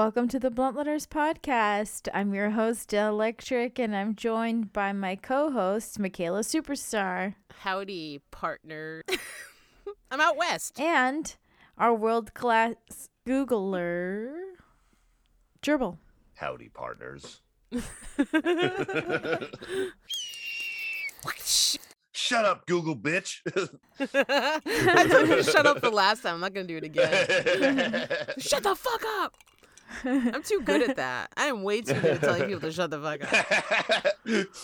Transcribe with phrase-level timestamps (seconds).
[0.00, 0.14] Letters.
[0.14, 2.08] Welcome to the Blunt Letters podcast.
[2.14, 9.02] I'm your host, Electric, and I'm joined by my co host, Micaela Superstar, Howdy, partner.
[10.10, 10.80] I'm out west.
[10.80, 11.36] and
[11.76, 14.32] our world class Googler,
[15.62, 15.98] Gerbil.
[16.36, 17.42] Howdy, partners.
[22.12, 23.40] Shut up, Google bitch.
[24.00, 26.34] I told you to shut up the last time.
[26.36, 27.26] I'm not gonna do it again.
[28.38, 29.34] shut the fuck up.
[30.04, 31.32] I'm too good at that.
[31.36, 33.22] I am way too good at telling people to shut the fuck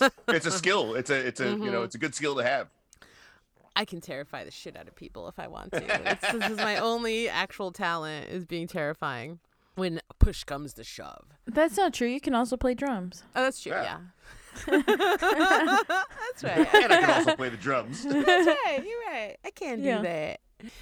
[0.01, 0.13] up.
[0.29, 0.95] it's a skill.
[0.95, 1.85] It's a it's a you know Mhm.
[1.85, 2.69] it's a good skill to have.
[3.75, 6.11] I can terrify the shit out of people if I want to.
[6.11, 9.39] It's, this is my only actual talent is being terrifying.
[9.75, 11.27] When push comes to shove.
[11.47, 12.09] That's not true.
[12.09, 13.23] You can also play drums.
[13.35, 13.73] Oh, that's true.
[13.73, 13.99] Yeah.
[14.67, 14.83] Yeah.
[14.87, 16.75] that's right.
[16.75, 18.03] And I can also play the drums.
[18.03, 18.83] That's right.
[18.83, 19.37] You're right.
[19.45, 20.01] I can do Yeah.
[20.01, 20.41] that.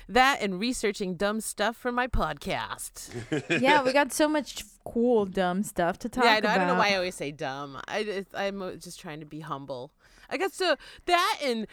[0.08, 3.10] That and researching dumb stuff for my podcast.
[3.60, 6.50] yeah, we got so much cool, dumb stuff to talk yeah, I, about.
[6.52, 7.80] I don't know why I always say dumb.
[7.88, 9.92] I I'm just trying to be humble.
[10.30, 11.66] I guess so that and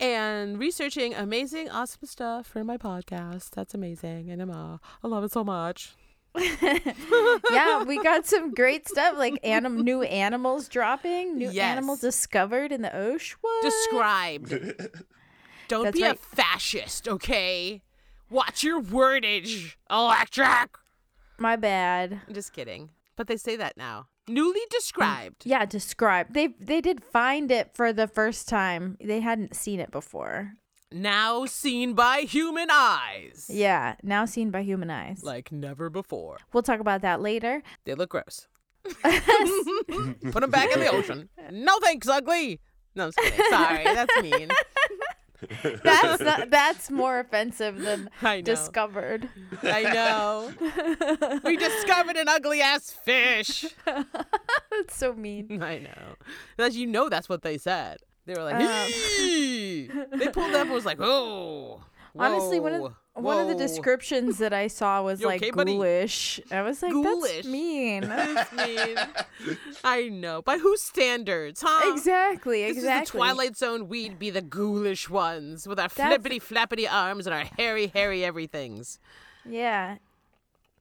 [0.00, 3.50] and researching amazing, awesome stuff for my podcast.
[3.50, 5.94] That's amazing, and I'm uh, I love it so much.
[7.52, 11.64] yeah, we got some great stuff like anim- new animals dropping, new Yes.
[11.64, 13.38] animals discovered in the ocean.
[13.62, 14.52] Described.
[15.68, 16.14] Don't That's be right.
[16.14, 17.82] a fascist, okay?
[18.30, 20.76] Watch your wordage, electric.
[21.38, 22.20] My bad.
[22.28, 24.06] I'm just kidding, but they say that now.
[24.28, 25.40] Newly described.
[25.42, 26.32] Mm, yeah, described.
[26.34, 28.96] They they did find it for the first time.
[29.02, 30.52] They hadn't seen it before.
[30.90, 33.46] now seen by human eyes.
[33.50, 35.22] Yeah, now seen by human eyes.
[35.22, 36.38] Like never before.
[36.52, 37.62] We'll talk about that later.
[37.84, 38.46] They look gross.
[39.02, 41.28] Put them back in the ocean.
[41.50, 42.60] No thanks, ugly.
[42.94, 43.44] No, I'm just kidding.
[43.50, 44.48] Sorry, that's mean.
[45.82, 48.42] That's not, that's more offensive than I know.
[48.42, 49.28] discovered.
[49.62, 51.40] I know.
[51.44, 53.64] we discovered an ugly ass fish.
[53.86, 55.62] That's so mean.
[55.62, 56.16] I know.
[56.58, 57.98] As you know, that's what they said.
[58.26, 60.18] They were like, Um.
[60.18, 61.82] They pulled up and was like, oh.
[62.16, 65.50] Honestly, one of whoa, one of the descriptions that I saw was You like okay,
[65.50, 65.72] buddy?
[65.72, 66.40] ghoulish.
[66.50, 67.32] I was like, Ghoulish.
[67.36, 68.02] that's mean.
[68.08, 68.96] That's mean.
[69.82, 70.40] I know.
[70.42, 71.92] By whose standards, huh?
[71.92, 73.02] exactly, This exactly.
[73.02, 73.88] is the Twilight Zone.
[73.88, 78.24] We'd be the ghoulish ones with our That's- flippity flappity arms and our hairy, hairy
[78.24, 78.98] everythings
[79.48, 79.96] Yeah.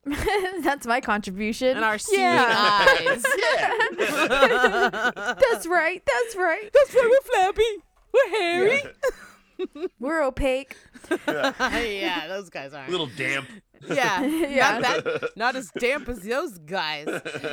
[0.61, 1.77] that's my contribution.
[1.77, 2.85] and our seeing yeah.
[3.07, 3.23] eyes.
[3.39, 5.11] yeah.
[5.39, 6.03] that's right.
[6.05, 6.69] That's right.
[6.73, 7.83] That's why we're flappy.
[8.13, 8.81] We're hairy.
[9.99, 10.75] We're opaque.
[11.09, 12.89] Yeah, those guys aren't.
[12.89, 13.47] little damp.
[13.87, 14.79] Yeah, Yeah.
[14.79, 17.07] Not that, not as damp as those guys.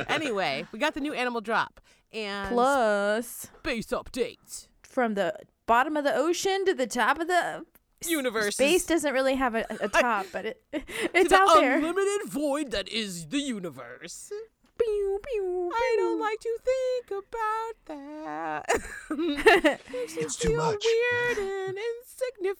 [0.07, 1.81] Anyway, we got the new animal drop
[2.13, 4.67] and Plus, space update.
[4.83, 5.33] from the
[5.65, 7.65] bottom of the ocean to the top of the
[8.07, 10.81] Universe space doesn't really have a, a top, but it to
[11.13, 11.75] it's the out there.
[11.77, 14.31] unlimited void that is the universe.
[14.77, 18.65] Pew, pew, I don't like to think about that.
[19.91, 20.83] Makes It's too feel much.
[20.83, 22.57] weird and insignificant.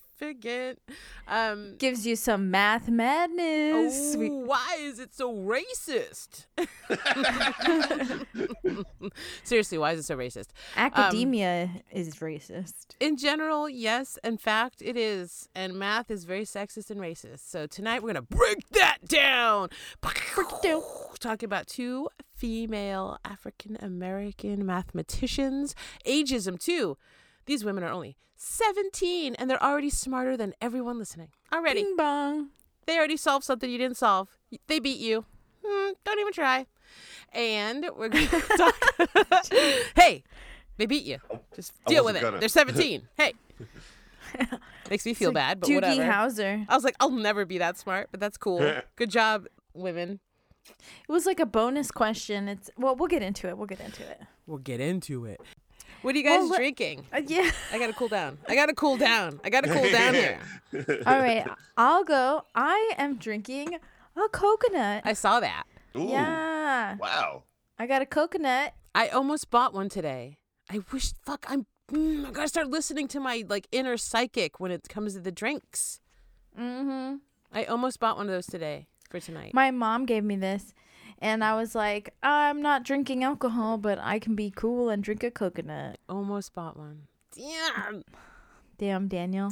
[1.28, 4.16] Um, Gives you some math madness.
[4.18, 6.46] oh, why is it so racist?
[9.44, 10.48] Seriously, why is it so racist?
[10.76, 12.96] academia is racist.
[13.00, 14.18] In general, yes.
[14.24, 15.48] In fact, it is.
[15.56, 17.50] And math is very sexist and racist.
[17.50, 19.70] So tonight we're going to break that down.
[20.02, 20.81] down.
[21.20, 25.76] Talking about two female African American mathematicians.
[26.06, 26.98] Ageism, too.
[27.46, 31.29] These women are only 17 and they're already smarter than everyone listening.
[31.53, 31.84] Already.
[31.84, 32.50] Bing bong.
[32.85, 34.29] They already solved something you didn't solve.
[34.68, 35.25] They beat you.
[35.66, 36.66] Hmm, don't even try.
[37.34, 39.51] And we're going to talk.
[39.96, 40.24] hey,
[40.78, 41.19] they beat you.
[41.56, 42.22] Just deal with it.
[42.22, 42.40] gonna.
[42.40, 43.07] They're 17.
[43.18, 43.34] hey.
[44.90, 46.03] Makes me feel like bad, but Doogie whatever.
[46.03, 46.66] Howser.
[46.68, 48.81] I was like, I'll never be that smart, but that's cool.
[48.96, 50.19] Good job, women.
[50.69, 52.48] It was like a bonus question.
[52.48, 53.57] It's well, we'll get into it.
[53.57, 54.21] We'll get into it.
[54.48, 55.42] We'll get into it.
[56.01, 57.06] What are you guys Well, drinking?
[57.13, 57.51] Uh, yeah.
[57.71, 58.38] I gotta cool down.
[58.48, 59.39] I gotta cool down.
[59.44, 60.39] I gotta cool down here.
[61.06, 61.45] All right,
[61.77, 62.44] I'll go.
[62.56, 63.77] I am drinking
[64.15, 65.03] a coconut.
[65.06, 65.63] I saw that.
[65.95, 66.07] Ooh.
[66.07, 67.44] yeah, Wow.
[67.77, 68.74] I got a coconut.
[68.95, 70.38] I almost bought one today.
[70.69, 71.13] I wish.
[71.25, 71.45] Fuck.
[71.50, 71.65] I'm.
[71.92, 75.31] Mm, I gotta start listening to my like inner psychic when it comes to the
[75.31, 76.00] drinks.
[76.57, 77.15] Mm-hmm.
[77.54, 79.54] I almost bought one of those today for tonight.
[79.54, 80.74] My mom gave me this,
[81.21, 85.23] and I was like, I'm not drinking alcohol, but I can be cool and drink
[85.23, 85.97] a coconut.
[86.09, 87.03] almost bought one.
[87.35, 88.03] Damn.
[88.77, 89.51] Damn, Daniel.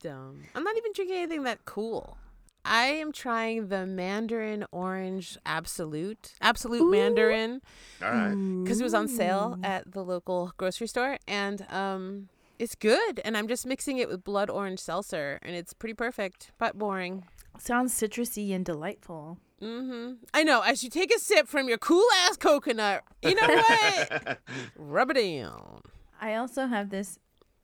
[0.00, 0.42] Dumb.
[0.54, 2.16] I'm not even drinking anything that cool.
[2.64, 6.32] I am trying the Mandarin Orange Absolut.
[6.40, 6.90] Absolut Ooh.
[6.90, 7.60] Mandarin.
[8.02, 8.62] All right.
[8.64, 12.28] because it was on sale at the local grocery store and um
[12.58, 16.50] it's good and i'm just mixing it with blood orange seltzer and it's pretty perfect
[16.58, 17.24] but boring
[17.58, 19.38] Sounds citrusy and delightful.
[19.62, 20.12] Mm-hmm.
[20.34, 20.60] I know.
[20.60, 24.38] As you take a sip from your cool ass coconut, you know what?
[24.76, 25.80] Rub it down.
[26.20, 27.18] I also have this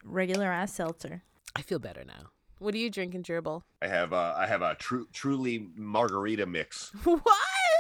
[0.05, 1.23] regular ass seltzer.
[1.55, 2.31] I feel better now.
[2.59, 3.63] What are you drinking, Gerbil?
[3.83, 6.93] I have uh, I have a true truly margarita mix.
[7.05, 7.25] What?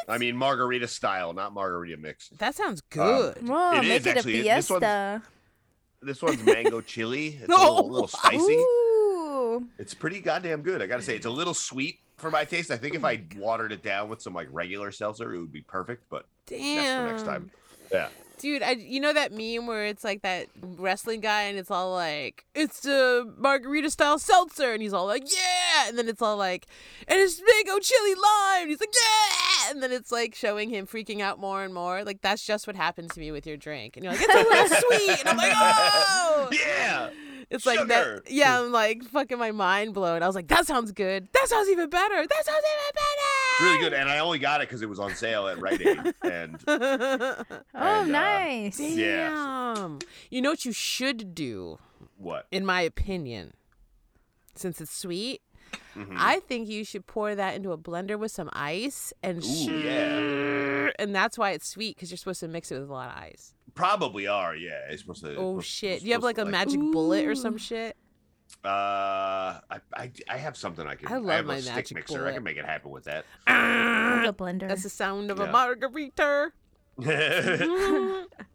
[0.09, 2.29] I mean margarita style, not margarita mix.
[2.38, 3.47] That sounds good.
[3.47, 5.23] Whoa, It make is it actually- a this one's- fiesta.
[6.05, 7.38] This one's mango chili.
[7.41, 8.37] It's a little, little spicy.
[8.55, 8.81] Ooh.
[9.78, 10.82] It's pretty goddamn good.
[10.82, 12.70] I gotta say, it's a little sweet for my taste.
[12.70, 15.52] I think Oh if I watered it down with some like regular seltzer, it would
[15.52, 16.04] be perfect.
[16.08, 17.06] But Damn.
[17.08, 17.50] next time.
[17.90, 18.08] Yeah.
[18.38, 21.93] Dude, I, you know that meme where it's like that wrestling guy and it's all
[21.93, 24.72] like, it's the margarita style seltzer.
[24.72, 25.88] And he's all like, yeah.
[25.88, 26.66] And then it's all like,
[27.06, 28.62] and it's mango chili lime.
[28.62, 29.70] And he's like, yeah.
[29.70, 32.02] And then it's like showing him freaking out more and more.
[32.02, 33.96] Like, that's just what happened to me with your drink.
[33.96, 35.20] And you're like, it's a little sweet.
[35.20, 36.49] And I'm like, oh.
[36.50, 37.10] Yeah.
[37.52, 38.22] It's like Sugar.
[38.25, 38.31] that.
[38.31, 40.22] Yeah, I'm like fucking my mind blown.
[40.22, 41.28] I was like, that sounds good.
[41.32, 42.14] That sounds even better.
[42.26, 43.64] That sounds even better.
[43.64, 43.93] Really good.
[43.93, 46.14] And I only got it because it was on sale at Rite Aid.
[46.22, 46.58] And.
[46.66, 47.44] Oh,
[47.75, 48.81] And, uh, nice.
[48.81, 49.75] Yeah.
[49.76, 49.99] Damn.
[50.31, 51.78] You know what you should do?
[52.16, 52.46] what?
[52.50, 53.52] in my opinion,
[54.54, 55.43] since it's sweet,
[55.96, 56.14] Mhm.
[56.19, 60.90] I think you should pour that into a blender with some ice and Ooh, yeah.
[60.99, 63.22] and that's why it's sweet because you're supposed to mix it with a lot of
[63.22, 63.54] ice.
[63.74, 64.54] Probably are.
[64.54, 64.80] Yeah.
[64.88, 65.36] It's supposed to.
[65.36, 66.00] Oh it's shit!
[66.00, 67.96] Do you have like a to, magic bullet or some shit?
[68.64, 68.69] Uh,
[69.70, 71.08] I, I I have something I can.
[71.08, 72.26] I love have my a stick magic mixer.
[72.26, 73.24] I can make it happen with that.
[73.46, 74.69] Like a blender.
[74.69, 76.52] That's the sound of a margarita.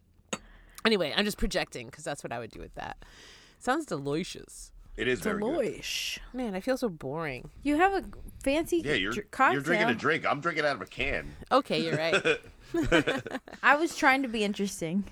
[0.87, 3.03] Anyway, I'm just projecting because that's what I would do with that.
[3.59, 4.71] Sounds delicious.
[5.07, 5.57] Is very good.
[5.57, 6.19] Deloish.
[6.33, 7.49] Man, I feel so boring.
[7.63, 8.03] You have a
[8.43, 9.53] fancy Yeah, you're dr- cocktail.
[9.53, 10.25] you're drinking a drink.
[10.25, 11.35] I'm drinking out of a can.
[11.51, 12.39] Okay, you're right.
[13.63, 15.03] I was trying to be interesting.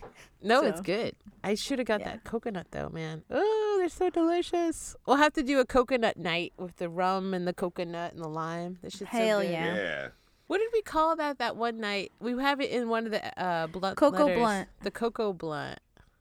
[0.42, 0.84] No, it's So.
[0.84, 1.16] good.
[1.44, 2.12] I should have got Yeah.
[2.14, 3.24] that coconut though, man.
[3.30, 4.96] Oh, they're so delicious.
[5.06, 8.28] We'll have to do a coconut night with the rum and the coconut and the
[8.30, 8.80] lime.
[8.82, 9.52] That shit's so Hell good.
[9.52, 9.76] Yeah.
[9.76, 10.08] Yeah.
[10.48, 12.12] What did we call that that one night?
[12.20, 14.38] We have it in one of the uh blunt Cocoa letters.
[14.40, 14.70] blunt.
[14.84, 15.80] The cocoa blunt,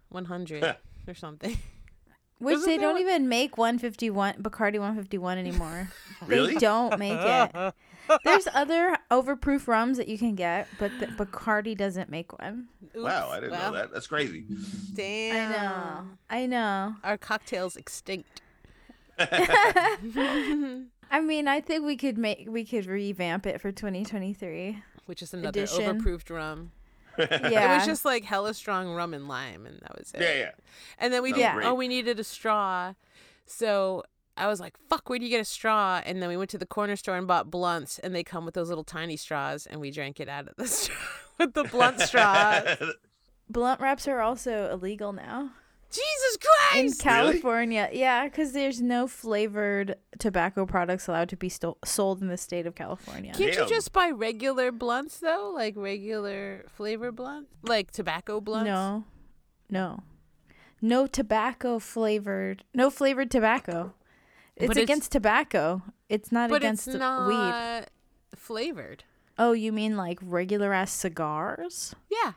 [0.08, 0.62] one hundred
[1.08, 1.56] or something.
[2.38, 5.88] Which Isn't they don't one- even make 151 Bacardi 151 anymore.
[6.26, 6.54] Really?
[6.54, 7.74] They don't make it.
[8.24, 12.68] There's other overproof rums that you can get, but the Bacardi doesn't make one.
[12.94, 13.92] Wow, I didn't Well, know that.
[13.92, 14.46] That's crazy.
[14.94, 15.50] Damn.
[15.50, 16.06] I know.
[16.30, 16.94] I know.
[17.04, 18.40] Our cocktail's extinct.
[19.18, 19.98] I
[21.22, 24.82] mean, I think we could make we could revamp it for 2023.
[25.06, 26.00] Which is another Edition.
[26.00, 26.72] overproofed rum.
[27.18, 27.72] Yeah.
[27.72, 30.20] It was just like hella strong rum and lime, and that was it.
[30.20, 30.50] Yeah, yeah.
[30.98, 31.52] And then we did.
[31.52, 31.66] great.
[31.66, 32.94] Oh, we needed a straw,
[33.46, 34.04] so
[34.36, 36.58] I was like, "Fuck, where do you get a straw?" And then we went to
[36.58, 39.80] the corner store and bought blunts, and they come with those little tiny straws, and
[39.80, 40.96] we drank it out of the straw
[41.38, 42.62] with the blunt straw.
[43.48, 45.50] blunt wraps are also illegal now
[45.94, 46.74] Jesus Christ!
[46.76, 47.00] in Christ!
[47.00, 47.88] California.
[47.92, 52.66] Yeah, because there's no flavored tobacco products allowed to be sto- sold in the state
[52.66, 53.32] of California.
[53.34, 58.66] Can't you just buy regular blunts though, like regular flavor blunts, like tobacco blunts?
[58.66, 59.04] No,
[59.70, 60.02] no,
[60.82, 62.64] no tobacco flavored.
[62.74, 63.94] No flavored tobacco.
[64.56, 65.82] It's But it's- against tobacco.
[66.08, 67.84] It's not but against it's weed.
[68.36, 69.04] flavored.
[69.36, 71.94] Oh, you mean like regular ass cigars?
[72.10, 72.32] Yeah.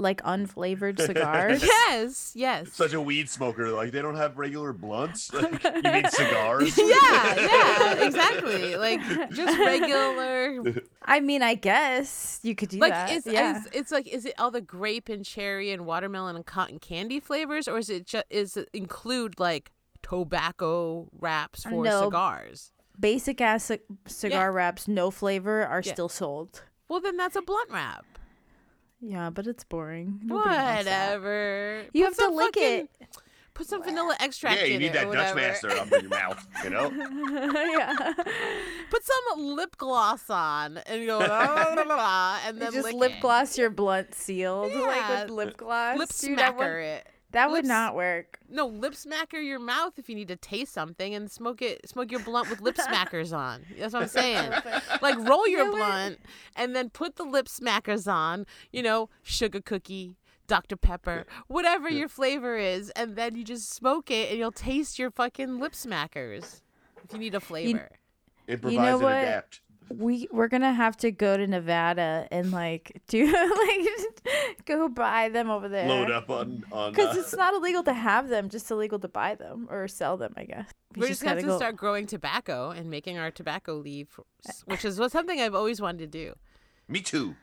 [0.00, 1.62] Like unflavored cigars?
[1.62, 2.32] yes.
[2.34, 2.72] Yes.
[2.72, 3.68] Such a weed smoker.
[3.70, 5.30] Like they don't have regular blunts.
[5.40, 6.76] Like, you mean cigars?
[6.78, 8.76] yeah, yeah, exactly.
[8.76, 10.62] Like just regular
[11.04, 13.10] I mean, I guess you could do like that.
[13.12, 13.58] it's, yeah.
[13.58, 17.20] it's it's like is it all the grape and cherry and watermelon and cotton candy
[17.20, 19.70] flavors or is it just is it include like
[20.02, 22.04] tobacco wraps for No.
[22.04, 25.92] cigars Basic ass ci- cigar wraps, no flavor, are Yeah.
[25.92, 26.62] still sold.
[26.88, 28.04] well then that's a blunt wrap
[29.00, 30.20] Yeah, but it's boring.
[30.22, 33.08] Nobody whatever You Put have to lick fucking- it.
[33.54, 36.46] put some vanilla extract Yeah, you need that Dutch master up in your mouth.
[36.64, 36.90] You know.
[37.78, 38.12] yeah.
[38.90, 43.20] put some lip gloss on and go and You then just lip it.
[43.20, 45.22] gloss your blunt sealed like Yeah.
[45.22, 45.98] with lip gloss.
[45.98, 48.38] lip Dude, that would, smacker it that would not work.
[48.48, 52.10] No, lip smacker your mouth if you need to taste something and smoke it smoke
[52.10, 53.64] your blunt with lip smackers on.
[53.78, 54.52] That's what I'm saying.
[55.00, 55.76] Like roll your Do it.
[55.76, 56.18] blunt
[56.56, 60.76] and then put the lip smackers on, you know, sugar cookie, Dr.
[60.76, 65.10] Pepper, whatever your flavor is, and then you just smoke it and you'll taste your
[65.10, 66.62] fucking lip smackers.
[67.04, 67.90] If you need a flavor.
[68.48, 69.12] Improvise know and what?
[69.12, 69.60] adapt.
[69.92, 75.50] We we're gonna have to go to Nevada and like do like go buy them
[75.50, 75.88] over there.
[75.88, 76.92] Load up on on.
[76.92, 80.16] Because uh, it's not illegal to have them, just illegal to buy them or sell
[80.16, 80.68] them, I guess.
[80.94, 83.74] We We're just gonna have to gotta go- start growing tobacco and making our tobacco
[83.74, 84.18] leaf,
[84.66, 86.34] which is what something I've always wanted to do.
[86.88, 87.34] Me too.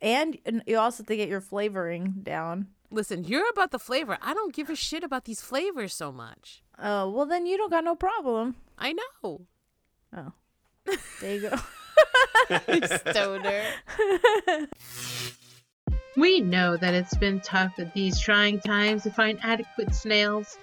[0.00, 2.68] And and you also have to get your flavoring down.
[2.90, 4.16] Listen, you're about the flavor.
[4.22, 6.62] I don't give a shit about these flavors so much.
[6.78, 8.54] Oh, well then you don't got no problem.
[8.78, 9.46] I know.
[10.16, 10.32] Oh.
[11.20, 11.56] There you go.
[13.10, 13.64] Stoner.
[16.16, 20.56] We know that it's been tough at these trying times to find adequate snails.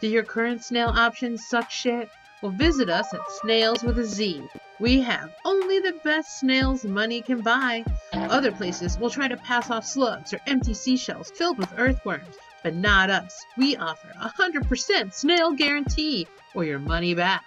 [0.00, 2.08] Do your current snail options suck shit?
[2.42, 4.42] Well, visit us at Snails with a Z.
[4.80, 7.84] We have only the best snails money can buy.
[8.12, 12.74] Other places will try to pass off slugs or empty seashells filled with earthworms, but
[12.74, 13.44] not us.
[13.56, 17.44] We offer a 100% snail guarantee or your money back.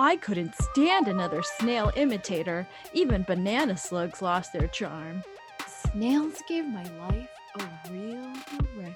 [0.00, 2.68] I couldn't stand another snail imitator.
[2.92, 5.24] Even banana slugs lost their charm.
[5.66, 7.28] Snails gave my life
[7.58, 8.32] a real
[8.76, 8.94] direction.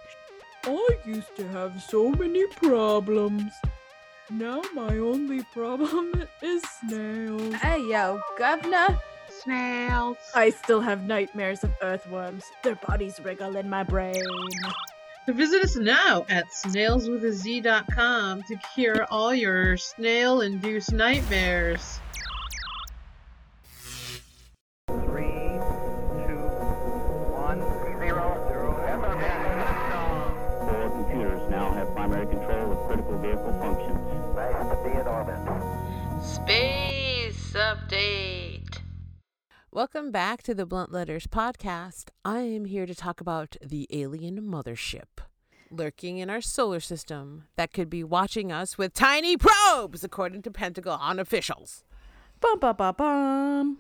[0.65, 3.53] I used to have so many problems.
[4.31, 7.55] Now my only problem is snails.
[7.55, 8.97] Hey, yo, governor.
[9.43, 10.19] Snails.
[10.37, 12.45] I still have nightmares of earthworms.
[12.63, 14.15] Their bodies wriggle in my brain.
[15.29, 22.01] Visit us now at snailswithaz.com to cure all your snail-induced nightmares.
[24.89, 25.61] Three,
[26.27, 26.43] two,
[27.39, 27.61] one,
[28.01, 28.75] zero, zero.
[30.69, 34.01] Four computers now have primary control of critical vehicle functions.
[34.35, 35.39] Nice to be in orbit.
[36.21, 38.42] Space update.
[39.75, 42.11] Welcome back to the Blunt Letters podcast.
[42.27, 45.23] I am here to talk about the alien mothership
[45.71, 50.51] lurking in our solar system that could be watching us with tiny probes, according to
[50.51, 51.85] Pentagon officials.
[52.39, 53.79] Bum, bum, bum, bum.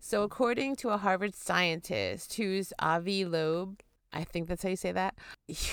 [0.00, 3.82] So, according to a Harvard scientist who's Avi Loeb,
[4.12, 5.14] I think that's how you say that,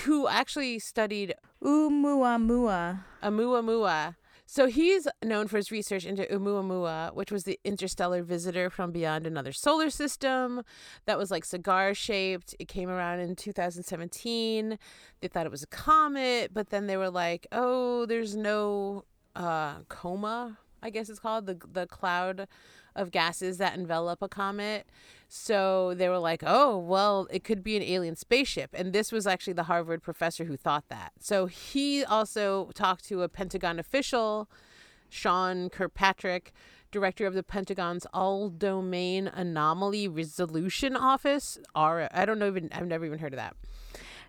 [0.04, 1.34] who actually studied
[1.64, 3.00] Oumuamua.
[3.24, 4.18] Oumuamua.
[4.50, 9.27] So he's known for his research into Oumuamua, which was the interstellar visitor from beyond
[9.27, 10.63] another solar system
[11.06, 12.56] that was like cigar shaped.
[12.58, 14.80] It came around in 2017.
[15.20, 19.04] They thought it was a comet, but then they were like, "Oh, there's no
[19.36, 22.48] uh, coma, I guess it's called the the cloud
[22.98, 24.88] of gases that envelop a comet."
[25.30, 29.25] So they were like, "Oh, well, it could be an alien spaceship." And this was
[29.27, 31.13] actually the Harvard professor who thought that.
[31.20, 34.50] So he also talked to a Pentagon official,
[35.10, 36.51] Sean Kirkpatrick,
[36.92, 41.60] director of the Pentagon's All Domain Anomaly Resolution Office.
[41.75, 43.56] Or I don't know even I've never even heard of that.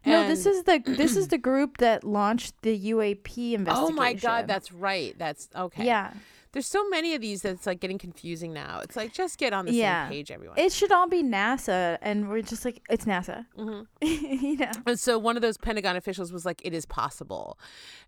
[0.06, 3.68] No, this is the this is the group that launched the UAP investigation.
[3.68, 5.16] Oh my god, that's right.
[5.18, 5.84] That's okay.
[5.84, 6.12] yeah.
[6.52, 8.80] There's so many of these that's like getting confusing now.
[8.82, 10.04] It's like just get on the Yeah.
[10.06, 10.58] same page, everyone.
[10.58, 13.44] It should all be NASA, and we're just like, it's NASA.
[13.56, 13.86] Mhm.
[14.02, 14.70] you know.
[14.86, 17.58] And so one of those Pentagon officials was like, it is possible.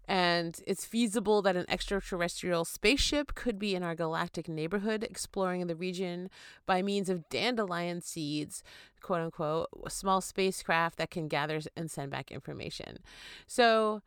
[0.08, 5.76] And it's feasible that an extraterrestrial spaceship could be in our galactic neighborhood, exploring the
[5.76, 6.30] region
[6.66, 8.62] by means of dandelion seeds,
[9.02, 12.98] quote unquote, a small spacecraft that can gather and send back information.
[13.46, 14.02] So.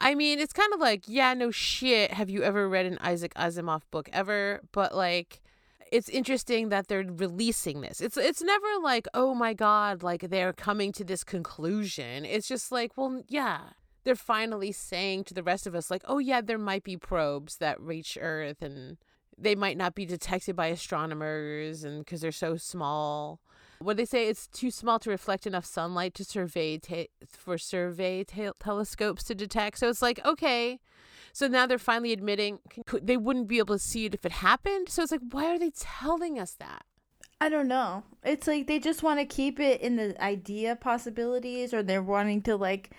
[0.00, 2.12] I mean, it's kind of like, yeah, no shit.
[2.12, 4.60] Have you ever read an Isaac Asimov book ever?
[4.72, 5.42] But like,
[5.92, 8.00] it's interesting that they're releasing this.
[8.00, 12.24] It's it's never like, oh my god, like they're coming to this conclusion.
[12.24, 13.60] It's just like, well, yeah.
[14.02, 17.56] They're finally saying to the rest of us like, oh yeah, there might be probes
[17.58, 18.96] that reach Earth and
[19.36, 23.40] they might not be detected by astronomers and because they're so small.
[23.82, 28.24] What they say it's too small to reflect enough sunlight to survey ta- for survey
[28.24, 29.78] te- telescopes to detect.
[29.78, 30.80] So it's like, okay,
[31.32, 32.58] so now they're finally admitting
[33.02, 34.90] they wouldn't be able to see it if it happened.
[34.90, 36.84] So it's like, why are they telling us that?
[37.40, 38.02] I don't know.
[38.22, 42.42] It's like they just want to keep it in the idea possibilities, or they're wanting
[42.42, 42.90] to like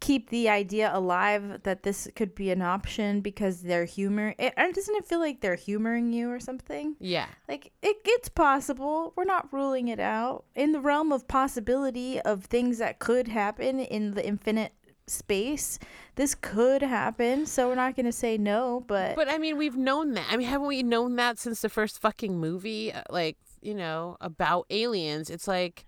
[0.00, 4.34] keep the idea alive that this could be an option because they're humor.
[4.38, 6.96] It doesn't it feel like they're humoring you or something?
[6.98, 7.26] Yeah.
[7.48, 9.12] Like it, it's possible.
[9.14, 13.80] We're not ruling it out in the realm of possibility of things that could happen
[13.80, 14.72] in the infinite
[15.06, 15.78] space.
[16.14, 18.84] This could happen, so we're not going to say no.
[18.86, 20.26] But, But I mean, we've known that.
[20.30, 22.92] I mean, haven't we known that since the first fucking movie?
[22.92, 25.28] Uh, Like, you know, about aliens.
[25.28, 25.84] It's like,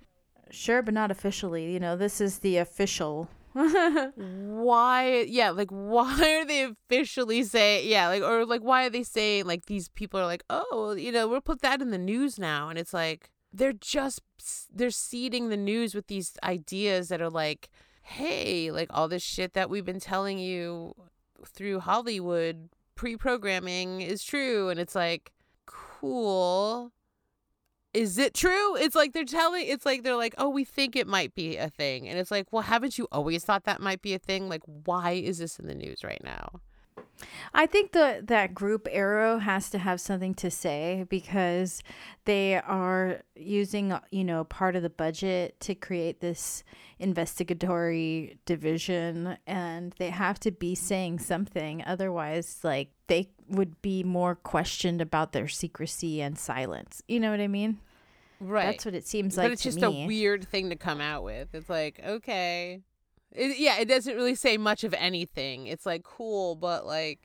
[0.51, 1.73] sure, but not officially.
[1.73, 3.29] You know, this is the official.
[4.15, 5.27] why?
[5.29, 9.47] Yeah, like, why are they officially saying, yeah, like, or like, why are they saying,
[9.47, 12.69] like, these people are like, oh, you know, we'll put that in the news now.
[12.69, 14.23] And it's like, they're just,
[14.73, 17.69] they're seeding the news with these ideas that are like,
[18.03, 20.95] hey, like, all this shit that we've been telling you
[21.47, 24.71] through Hollywood pre programming is true.
[24.71, 25.33] And it's like,
[25.67, 26.93] cool.
[27.95, 28.77] Is it true?
[28.77, 31.69] It's like they're telling, it's like they're like, oh, we think it might be a
[31.69, 32.09] thing.
[32.09, 34.49] And it's like, well, haven't you always thought that might be a thing?
[34.49, 36.61] Like, why is this in the news right now?
[37.55, 41.83] I think the that group AARO has to have something to say because
[42.25, 46.65] they are using you know part of the budget to create this
[46.99, 54.35] investigatory division and they have to be saying something otherwise like they would be more
[54.35, 57.03] questioned about their secrecy and silence.
[57.07, 57.79] You know what I mean?
[58.41, 58.67] Right.
[58.67, 59.45] That's what it seems like.
[59.45, 60.05] but it's just me.
[60.05, 61.49] a weird thing to come out with.
[61.55, 62.81] It's like, okay.
[63.35, 65.67] It, yeah, it doesn't really say much of anything.
[65.67, 67.21] It's like, cool, but like,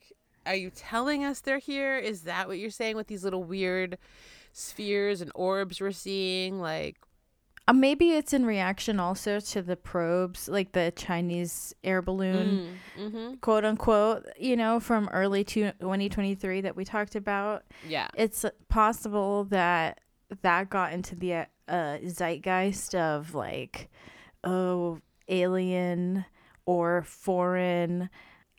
[0.45, 1.97] are you telling us they're here?
[1.97, 3.97] Is that what you're saying with these little weird
[4.53, 6.59] spheres and orbs we're seeing?
[6.59, 6.97] Like,
[7.67, 13.11] Uh, maybe it's in reaction also to the probes, like the Chinese air balloon, mm,
[13.11, 17.63] hmm quote unquote, you know, from early to 2023 that we talked about.
[17.85, 18.07] yeah.
[18.15, 19.99] It's possible that
[20.41, 23.89] that got into the uh, zeitgeist of like,
[24.45, 24.99] oh,
[25.29, 26.25] alien
[26.65, 28.09] or foreign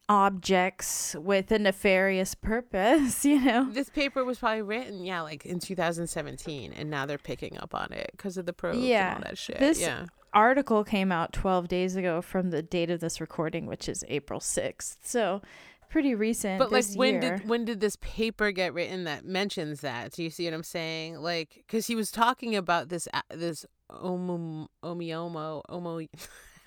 [0.09, 3.71] objects with a nefarious purpose, you know?
[3.71, 7.93] This paper was probably written, yeah, like in 2017, and now they're picking up on
[7.93, 9.59] it because of the probes Yeah, and all that shit.
[9.59, 10.07] this- yeah.
[10.33, 14.41] article came out 12 days ago from the date of this recording, which is April
[14.41, 14.97] 6th.
[15.03, 15.43] So
[15.91, 16.59] pretty recent.
[16.59, 17.39] But like, when year.
[17.39, 20.13] did when did this paper get written that mentions that?
[20.13, 21.17] Do you see what I'm saying?
[21.17, 26.07] Like, because he was talking about this this omu omiomo omo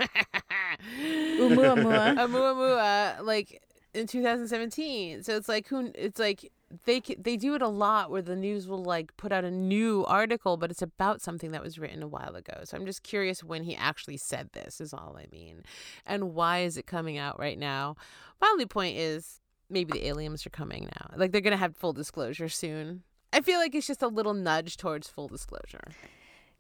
[1.40, 2.16] Oumuamua.
[2.18, 3.62] Oumuamua, like
[3.94, 5.24] in 2017.
[5.24, 5.92] So it's like who?
[5.96, 6.52] It's like
[6.86, 10.06] they they do it a lot where the news will like put out a new
[10.06, 12.62] article, but it's about something that was written a while ago.
[12.64, 14.80] So I'm just curious when he actually said this.
[14.82, 15.64] Is all I mean,
[16.06, 17.96] and why is it coming out right now?
[18.40, 21.12] My only point is maybe the aliens are coming now.
[21.16, 23.04] Like they're gonna have full disclosure soon.
[23.34, 25.92] I feel like it's just a little nudge towards full disclosure.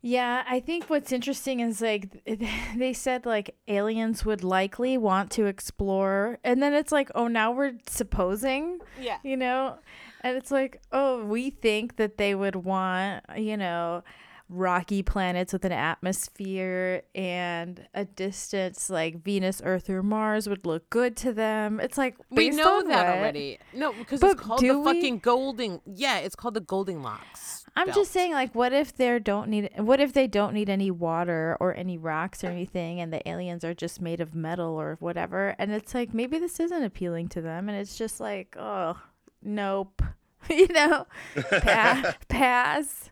[0.03, 2.23] Yeah, I think what's interesting is like
[2.75, 7.51] they said like aliens would likely want to explore, and then it's like, oh, now
[7.51, 9.17] we're supposing, Yeah.
[9.23, 9.77] you know,
[10.21, 14.03] and it's like, oh, we think that they would want, you know,
[14.49, 20.89] rocky planets with an atmosphere and a distance like Venus, Earth, or Mars would look
[20.89, 21.79] good to them.
[21.79, 23.17] It's like We know that what?
[23.17, 23.59] already.
[23.73, 24.83] No, because it's called the we?
[24.83, 25.79] fucking Golding.
[25.85, 27.60] Yeah, it's called the Goldilocks.
[27.75, 27.97] I'm belt.
[27.97, 31.57] just saying, like, what if they don't need, what if they don't need any water
[31.59, 35.55] or any rocks or anything, and the aliens are just made of metal or whatever,
[35.57, 38.99] and it's like maybe this isn't appealing to them, and it's just like, oh,
[39.41, 40.01] nope,
[40.49, 43.09] you know, pa- pass.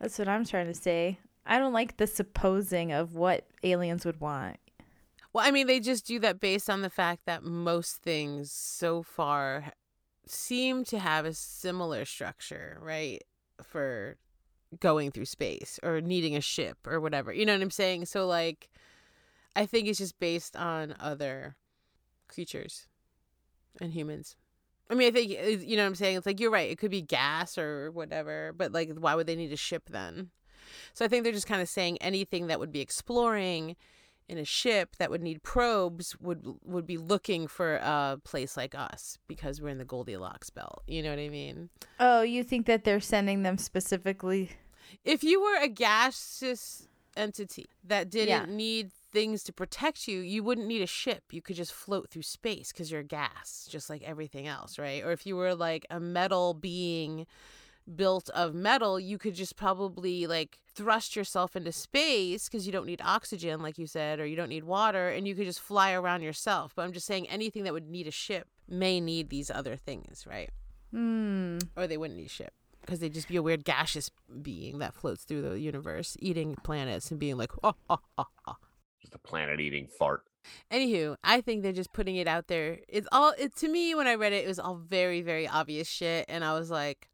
[0.00, 1.18] That's what I'm trying to say.
[1.44, 4.58] I don't like the supposing of what aliens would want.
[5.32, 9.02] Well, I mean, they just do that based on the fact that most things so
[9.02, 9.72] far
[10.26, 13.22] seem to have a similar structure, right?
[13.62, 14.16] For
[14.80, 17.32] going through space or needing a ship or whatever.
[17.32, 18.04] You know what I'm saying?
[18.06, 18.68] So, like,
[19.56, 21.56] I think it's just based on other
[22.28, 22.86] creatures
[23.80, 24.36] and humans.
[24.90, 26.16] I mean, I think, uh, you know what I'm saying?
[26.16, 26.70] It's like, you're right.
[26.70, 30.30] It could be gas or whatever, but, like, why would they need a ship then?
[30.92, 33.74] So I think they're just kind of saying anything that would be exploring
[34.28, 38.74] in a ship that would need probes would would be looking for a place like
[38.74, 40.82] us because we're in the Goldilocks belt.
[40.86, 41.70] You know what I mean?
[41.98, 44.50] Oh, you think that they're sending them specifically?
[45.04, 48.54] If you were a gaseous entity that didn't Yeah.
[48.54, 51.24] need things to protect you, you wouldn't need a ship.
[51.32, 55.02] You could just float through space because you're gas, just like everything else, right?
[55.02, 57.26] Or if you were like a metal being
[57.96, 62.86] built of metal, you could just probably like thrust yourself into space because you don't
[62.86, 65.92] need oxygen, like you said, or you don't need water, and you could just fly
[65.92, 66.72] around yourself.
[66.74, 70.26] But I'm just saying anything that would need a ship may need these other things,
[70.28, 70.50] right?
[70.92, 71.58] Hmm.
[71.76, 74.94] Or they wouldn't need a ship because they'd just be a weird gaseous being that
[74.94, 78.56] floats through the universe, eating planets and being like, oh, oh, oh, oh.
[79.00, 80.22] Just a planet eating fart.
[80.72, 82.78] Anywho, I think they're just putting it out there.
[82.88, 85.88] It's all it to me when I read it, it was all very, very obvious
[85.88, 87.08] shit, and I was like,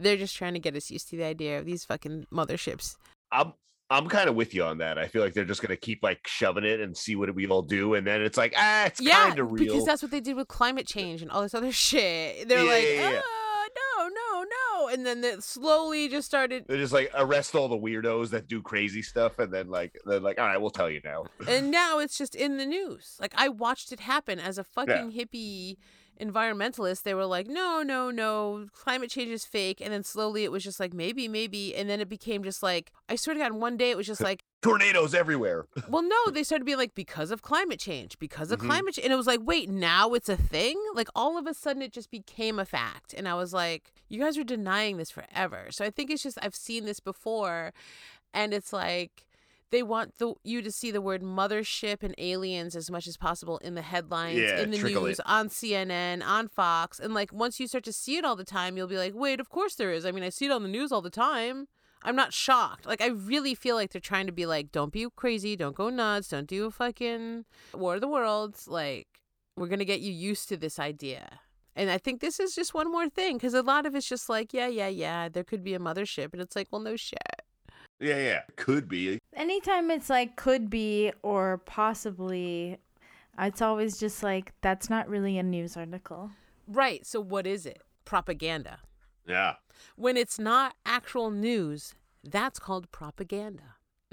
[0.00, 2.96] they're just trying to get us used to the idea of these fucking motherships.
[3.30, 3.52] I'm
[3.92, 4.98] I'm kind of with you on that.
[4.98, 7.62] I feel like they're just gonna keep like shoving it and see what we all
[7.62, 9.64] do, and then it's like ah, it's yeah, kind of real.
[9.64, 12.48] because that's what they did with climate change and all this other shit.
[12.48, 13.20] They're Yeah, like, yeah, yeah.
[13.24, 16.64] oh, no, no, no, and then it slowly just started.
[16.68, 20.20] They're just like arrest all the weirdos that do crazy stuff, and then like they're
[20.20, 21.26] like, all right, we'll tell you now.
[21.48, 23.16] and now it's just in the news.
[23.20, 25.76] Like I watched it happen as a fucking hippie
[26.20, 27.02] environmentalist.
[27.02, 29.80] They were like, no, no, no, climate change is fake.
[29.80, 31.74] And then slowly it was just like, maybe, maybe.
[31.74, 34.20] And then it became just like, I swear to God, one day it was just
[34.20, 35.64] like, Tornadoes everywhere.
[35.88, 38.66] well, no, they started being like, because of climate change, because of Mhm.
[38.66, 39.06] climate change.
[39.06, 40.78] And it was like, wait, now it's a thing?
[40.94, 43.14] Like all of a sudden it just became a fact.
[43.16, 45.68] And I was like, you guys are denying this forever.
[45.70, 47.72] So I think it's just, I've seen this before.
[48.34, 49.26] And it's like,
[49.70, 53.58] they want the, you to see the word mothership and aliens as much as possible
[53.58, 55.26] in the headlines, Yeah, in the news, it.
[55.26, 56.98] on CNN, on Fox.
[56.98, 59.40] And like once you start to see it all the time, you'll be like, wait,
[59.40, 60.04] of course there is.
[60.04, 61.68] I mean, I see it on the news all the time.
[62.02, 62.86] I'm not shocked.
[62.86, 65.90] Like I really feel like they're trying to be like, don't be crazy, don't go
[65.90, 68.66] nuts, don't do a fucking War of the Worlds.
[68.66, 69.06] Like
[69.56, 71.40] we're gonna get you used to this idea
[71.76, 74.28] And I think this is just one more thing because a lot of it's just
[74.28, 76.32] like, yeah, yeah, yeah, there could be a mothership.
[76.32, 77.18] And it's like, well, no shit.
[78.00, 78.40] Yeah, yeah.
[78.56, 79.18] Could be.
[79.40, 82.76] Anytime it's like could be or possibly,
[83.38, 86.30] it's always just like that's not really a news article.
[86.66, 87.06] Right.
[87.06, 87.80] So what is it?
[88.04, 88.80] Propaganda.
[89.26, 89.54] Yeah.
[89.96, 93.76] When it's not actual news, that's called propaganda.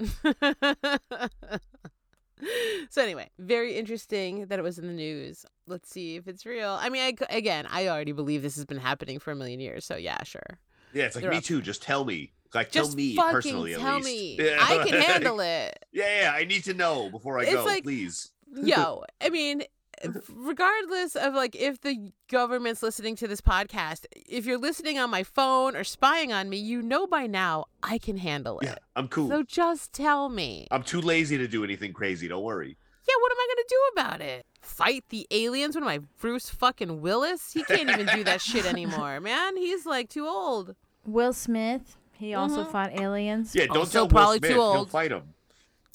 [2.88, 5.44] so anyway, very interesting that it was in the news.
[5.66, 6.70] Let's see if it's real.
[6.80, 9.60] I mean, I, c- again, I already believe this has been happening for a million
[9.60, 9.84] years.
[9.84, 10.58] So yeah, sure.
[10.94, 11.44] Yeah, it's like They're me up.
[11.44, 11.60] too.
[11.60, 12.32] Just tell me.
[12.54, 14.38] Like Just tell me personally tell at least.
[14.38, 14.46] me.
[14.46, 14.56] Yeah.
[14.60, 15.78] I can handle it.
[15.92, 16.32] Yeah, yeah.
[16.34, 18.32] I need to know before I It's go, like- please.
[18.62, 19.62] Yo, I mean,
[20.02, 25.10] eh, regardless of like if the government's listening to this podcast, if you're listening on
[25.10, 28.66] my phone or spying on me, you know by now I can handle it.
[28.66, 28.76] Yeah.
[28.96, 29.28] I'm cool.
[29.28, 30.66] So just tell me.
[30.70, 32.26] I'm too lazy to do anything crazy.
[32.28, 32.78] Don't worry.
[33.06, 34.46] Yeah, what am I gonna do about it?
[34.62, 35.74] Fight the aliens?
[35.74, 37.52] What am I, Bruce fucking Willis?
[37.52, 39.56] He can't even do that shit anymore, man.
[39.56, 40.74] He's like too old.
[41.06, 42.70] Will Smith, he also Mhm.
[42.72, 43.54] fought aliens.
[43.54, 44.50] Yeah, don't Also tell Will probably Smith.
[44.50, 45.34] too He'll fight him.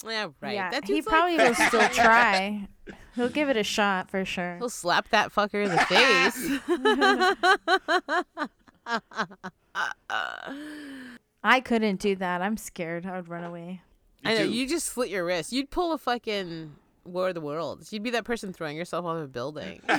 [0.06, 0.54] Yeah, right.
[0.56, 2.68] Yeah, That he probably like, will still try.
[3.16, 4.58] He'll give it a shot for sure.
[4.58, 6.60] He'll slap that fucker in the face.
[11.44, 12.42] I couldn't do that.
[12.42, 13.06] I'm scared.
[13.06, 13.82] I would run away.
[14.24, 14.52] Me I know too.
[14.52, 15.52] you just slit your wrist.
[15.52, 17.92] You'd pull a fucking War of the Worlds.
[17.92, 19.82] You'd be that person throwing yourself off a building.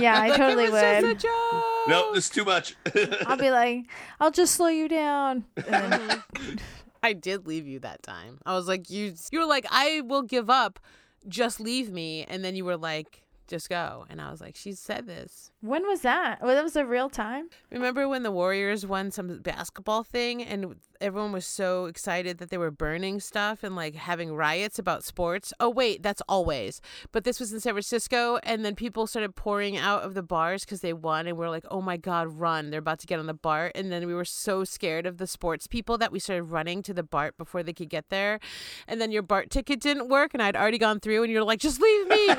[0.00, 1.20] Yeah, I Like, totally it was just a would.
[1.20, 1.62] joke.
[1.88, 2.74] No, this is too much.
[3.26, 3.84] I'll be like,
[4.18, 5.44] I'll just slow you down.
[7.04, 8.38] I did leave you that time.
[8.46, 9.14] I was like, you.
[9.30, 10.80] You were like, I will give up.
[11.28, 12.24] Just leave me.
[12.24, 14.06] And then you were like, just go.
[14.10, 15.51] And I was like, she said this.
[15.62, 16.38] When was that?
[16.42, 17.48] Oh, that was a real time.
[17.70, 22.58] Remember when the Warriors won some basketball thing and everyone was so excited that they
[22.58, 25.52] were burning stuff and like having riots about sports?
[25.60, 26.80] Oh, wait, that's always.
[27.12, 30.64] But this was in San Francisco and then people started pouring out of the bars
[30.64, 32.70] because they won and we are like, oh my God, run.
[32.70, 33.72] They're about to get on the BART.
[33.76, 36.92] And then we were so scared of the sports people that we started running to
[36.92, 38.40] the BART before they could get there.
[38.88, 41.60] And then your BART ticket didn't work and I'd already gone through and you're like,
[41.60, 42.28] just leave me.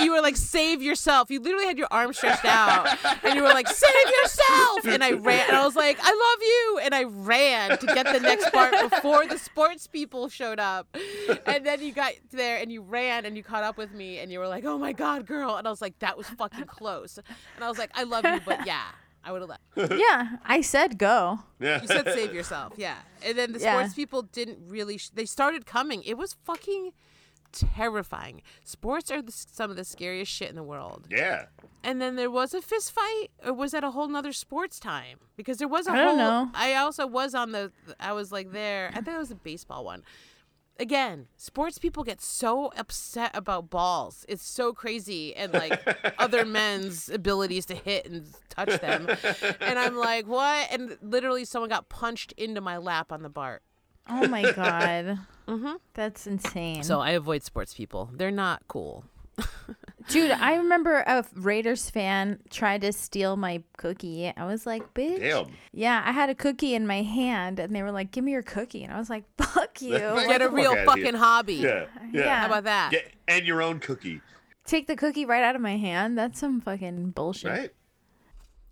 [0.00, 1.30] You were like, save yourself.
[1.30, 2.12] You literally had your arm
[2.44, 2.88] out
[3.24, 3.90] and you were like, save
[4.22, 4.86] yourself.
[4.86, 6.80] And I ran and I was like, I love you.
[6.84, 10.86] And I ran to get the next BART before the sports people showed up.
[11.46, 14.30] And then you got there and you ran and you caught up with me and
[14.32, 15.56] you were like, oh my God, girl.
[15.56, 17.18] And I was like, that was fucking close.
[17.56, 18.82] And I was like, I love you, but yeah.
[19.22, 19.92] I would have left.
[20.00, 21.40] Yeah, I said go.
[21.60, 21.82] yeah.
[21.82, 22.96] You said save yourself, yeah.
[23.22, 23.76] And then the Yeah.
[23.78, 24.96] sports people didn't really.
[24.96, 26.02] Sh- they started coming.
[26.04, 26.92] It was fucking
[27.52, 28.42] terrifying.
[28.64, 31.06] Sports are the, some of the scariest shit in the world.
[31.10, 31.46] Yeah.
[31.82, 35.18] And then there was a fist fight, or was that a whole nother sports time?
[35.36, 36.04] Because there was a I whole.
[36.06, 36.50] don't know.
[36.54, 37.72] I also was on the.
[37.98, 38.90] I was like there.
[38.92, 40.02] I think it was a baseball one.
[40.78, 44.24] Again, sports people get so upset about balls.
[44.28, 45.78] It's so crazy, and like
[46.18, 49.06] other men's abilities to hit and touch them.
[49.60, 50.68] And I'm like, what?
[50.70, 53.62] And literally, someone got punched into my lap on the BART.
[54.08, 55.18] Oh my god,
[55.50, 55.76] Mm-hmm.
[55.94, 56.82] that's insane.
[56.82, 58.10] So I avoid sports people.
[58.12, 59.04] They're not cool.
[60.08, 64.32] Dude, I remember a Raiders fan tried to steal my cookie.
[64.36, 65.20] I was like, bitch.
[65.20, 65.46] Damn.
[65.72, 68.42] Yeah, I had a cookie in my hand, and they were like, "Give me your
[68.42, 71.54] cookie," and I was like, "Fuck you." Get Get a real fuck fucking hobby.
[71.56, 71.86] Yeah.
[72.12, 72.24] Yeah.
[72.24, 72.40] Yeah.
[72.40, 72.90] How about that?
[72.90, 74.20] Get, and your own cookie,
[74.66, 76.18] Take the cookie right out of my hand.
[76.18, 77.50] That's some fucking bullshit.
[77.50, 77.70] right?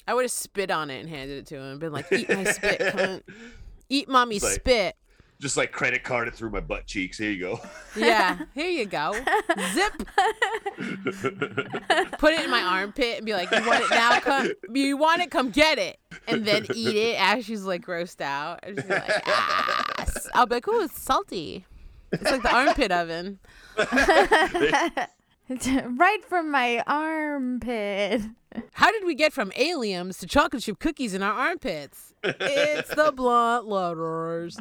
[0.07, 2.29] I would have spit on it and handed it to him and been like, eat
[2.31, 3.23] my spit, cunt.
[3.89, 4.97] Eat mommy's Like- spit.
[5.41, 7.17] Just like credit card it through my butt cheeks.
[7.17, 7.61] Here you go.
[7.97, 9.13] Yeah, here you go.
[9.73, 9.93] Zip.
[12.19, 14.21] Put it in my armpit and be like, you want it now?
[14.21, 15.33] Come, you want it?
[15.33, 15.99] Come get it.
[16.29, 18.61] And then eat it as she's like grossed out.
[18.63, 20.05] And she's like, ah.
[20.35, 21.67] I'll be like, ooh, it's salty.
[22.13, 23.41] It's like the armpit oven.
[25.99, 28.23] right from my armpit.
[28.73, 32.08] How did we get from aliens to chocolate chip cookies in our armpits?
[32.23, 34.59] It's the blunt letters.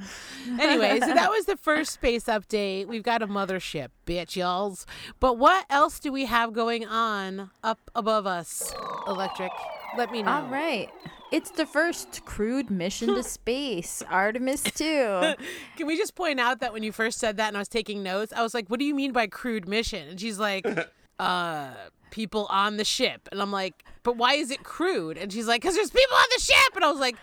[0.60, 2.88] Anyway, so that was the first space update.
[2.88, 4.86] We've got a mothership, bitch, y'alls.
[5.20, 8.74] But what else do we have going on up above us,
[9.08, 9.52] Electric?
[9.98, 10.32] Let me know.
[10.32, 10.90] All right.
[11.32, 15.34] It's the first crewed mission to space, Artemis 2.
[15.78, 18.02] Can we just point out that when you first said that and I was taking
[18.02, 20.08] notes, I was like, what do you mean by crude mission?
[20.08, 20.66] And she's like,
[21.20, 21.72] uh,
[22.12, 23.28] people on the ship.
[23.32, 25.18] And I'm like, but why is it crude?
[25.18, 26.76] And she's like, because there's people on the ship.
[26.76, 27.16] And I was like,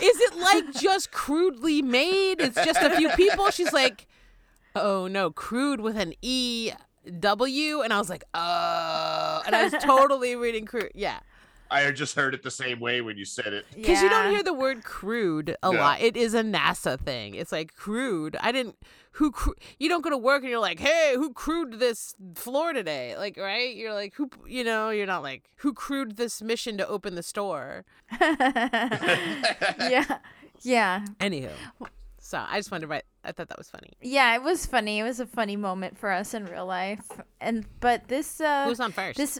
[0.00, 2.40] is it like just crudely made?
[2.40, 3.50] It's just a few people?
[3.50, 4.06] She's like,
[4.74, 6.72] oh no, crude with an E
[7.18, 7.80] W.
[7.80, 9.42] And I was like, oh.
[9.46, 10.92] And I was totally reading crude.
[10.94, 11.20] Yeah.
[11.70, 13.66] I just heard it the same way when you said it.
[13.74, 15.78] Because you don't hear the word crude a No.
[15.78, 16.00] lot.
[16.00, 17.34] It is a NASA thing.
[17.34, 18.36] It's like crude.
[18.40, 18.76] I didn't.
[19.12, 19.32] Who?
[19.32, 23.16] Cru- you don't go to work and you're like, hey, who crewed this floor today?
[23.16, 23.74] Like, right?
[23.74, 24.30] You're like, who?
[24.46, 27.84] You know, you're not like, who crewed this mission to open the store?
[28.20, 30.18] yeah.
[30.62, 31.04] Yeah.
[31.20, 31.50] Anywho,
[32.18, 33.04] so I just wanted to write.
[33.24, 33.90] I thought that was funny.
[34.00, 34.98] Yeah, it was funny.
[35.00, 37.04] It was a funny moment for us in real life.
[37.40, 39.16] And but this uh Who's on first?
[39.18, 39.38] this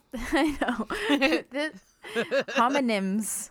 [0.14, 1.42] I know.
[1.50, 1.80] this,
[2.56, 3.50] homonyms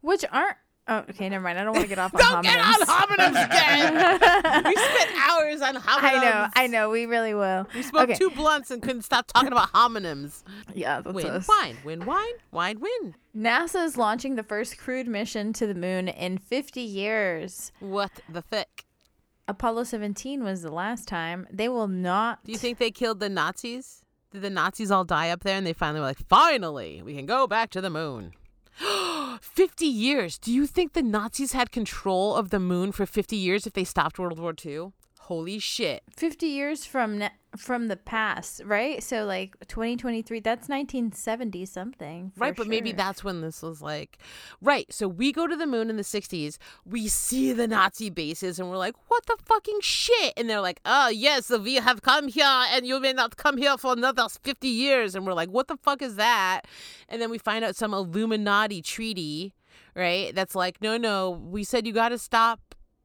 [0.00, 0.56] which aren't
[0.88, 1.58] Oh, okay, never mind.
[1.58, 2.44] I don't want to get off on Don't homonyms.
[2.44, 4.64] get on homonyms again.
[4.64, 5.82] we spent hours on homonyms.
[5.84, 6.90] I know, I know.
[6.90, 7.66] We really will.
[7.74, 8.14] We smoked okay.
[8.14, 10.44] two blunts and couldn't stop talking about homonyms.
[10.74, 11.48] Yeah, that's Win us.
[11.48, 13.16] wine, win wine, wine win.
[13.36, 17.72] NASA is launching the first crewed mission to the moon in 50 years.
[17.80, 18.84] What the thick?
[19.48, 21.48] Apollo 17 was the last time.
[21.52, 22.44] They will not.
[22.44, 24.02] Do you think they killed the Nazis?
[24.36, 27.24] Did the Nazis all die up there and they finally were like, finally, we can
[27.24, 28.32] go back to the moon?
[29.40, 30.36] 50 years.
[30.38, 33.82] Do you think the Nazis had control of the moon for 50 years if they
[33.82, 34.88] stopped World War II?
[35.20, 36.02] Holy shit.
[36.14, 37.22] 50 years from
[37.56, 39.02] from the past, right?
[39.02, 42.32] So like 2023, that's 1970 something.
[42.36, 44.18] Right, but maybe that's when this was like,
[44.60, 44.92] right.
[44.92, 48.70] So we go to the moon in the 60s, we see the Nazi bases, and
[48.70, 50.34] we're like, what the fucking shit?
[50.36, 53.76] And they're like, oh, yes, we have come here, and you may not come here
[53.76, 55.14] for another 50 years.
[55.14, 56.62] And we're like, what the fuck is that?
[57.08, 59.54] And then we find out some Illuminati treaty,
[59.94, 60.34] right?
[60.34, 62.60] That's like, no, no, we said you got to stop.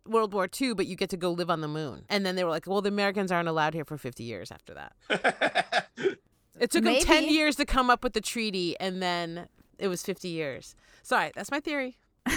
[0.05, 2.05] World War II, but you get to go live on the moon.
[2.09, 4.73] And then they were like, well, the Americans aren't allowed here for 50 years after
[4.73, 5.87] that.
[6.59, 9.47] It took them 10 years to come up with the treaty, and then
[9.79, 10.75] it was 50 years.
[11.01, 11.97] Sorry, that's my theory.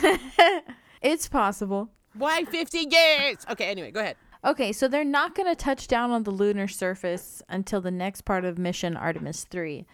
[1.02, 1.90] it's possible.
[2.14, 3.44] Why 50 years?
[3.50, 4.16] Okay, anyway, go ahead.
[4.42, 8.22] Okay, so they're not going to touch down on the lunar surface until the next
[8.22, 9.86] part of mission Artemis 3.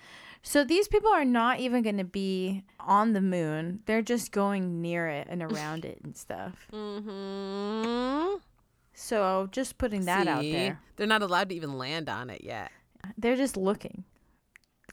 [0.42, 3.80] So these people are not even going to be on the moon.
[3.86, 6.66] They're just going near it and around it and stuff.
[6.72, 8.36] Mm-hmm.
[8.94, 10.80] So just putting that out there.
[10.96, 12.70] They're not allowed to even land on it yet.
[13.18, 14.04] They're just looking.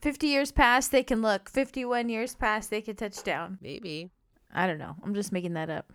[0.01, 1.49] 50 years past, they can look.
[1.49, 3.57] 51 years past, they can touch down.
[3.61, 4.11] Maybe.
[4.53, 4.95] I don't know.
[5.03, 5.93] I'm just making that up.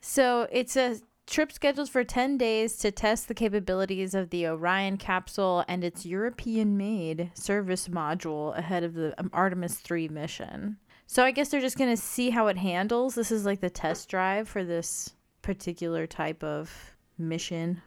[0.00, 4.96] So it's a trip scheduled for 10 days to test the capabilities of the Orion
[4.96, 10.76] capsule and its European made service module ahead of the um, Artemis 3 mission.
[11.06, 13.14] So I guess they're just going to see how it handles.
[13.14, 17.82] This is like the test drive for this particular type of mission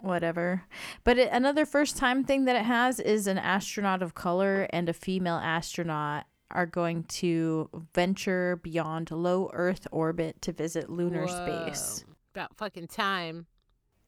[0.00, 0.62] whatever.
[1.04, 4.88] But it, another first time thing that it has is an astronaut of color and
[4.88, 12.04] a female astronaut are going to venture beyond low Earth orbit to visit lunar space.
[12.36, 13.46] About fucking time.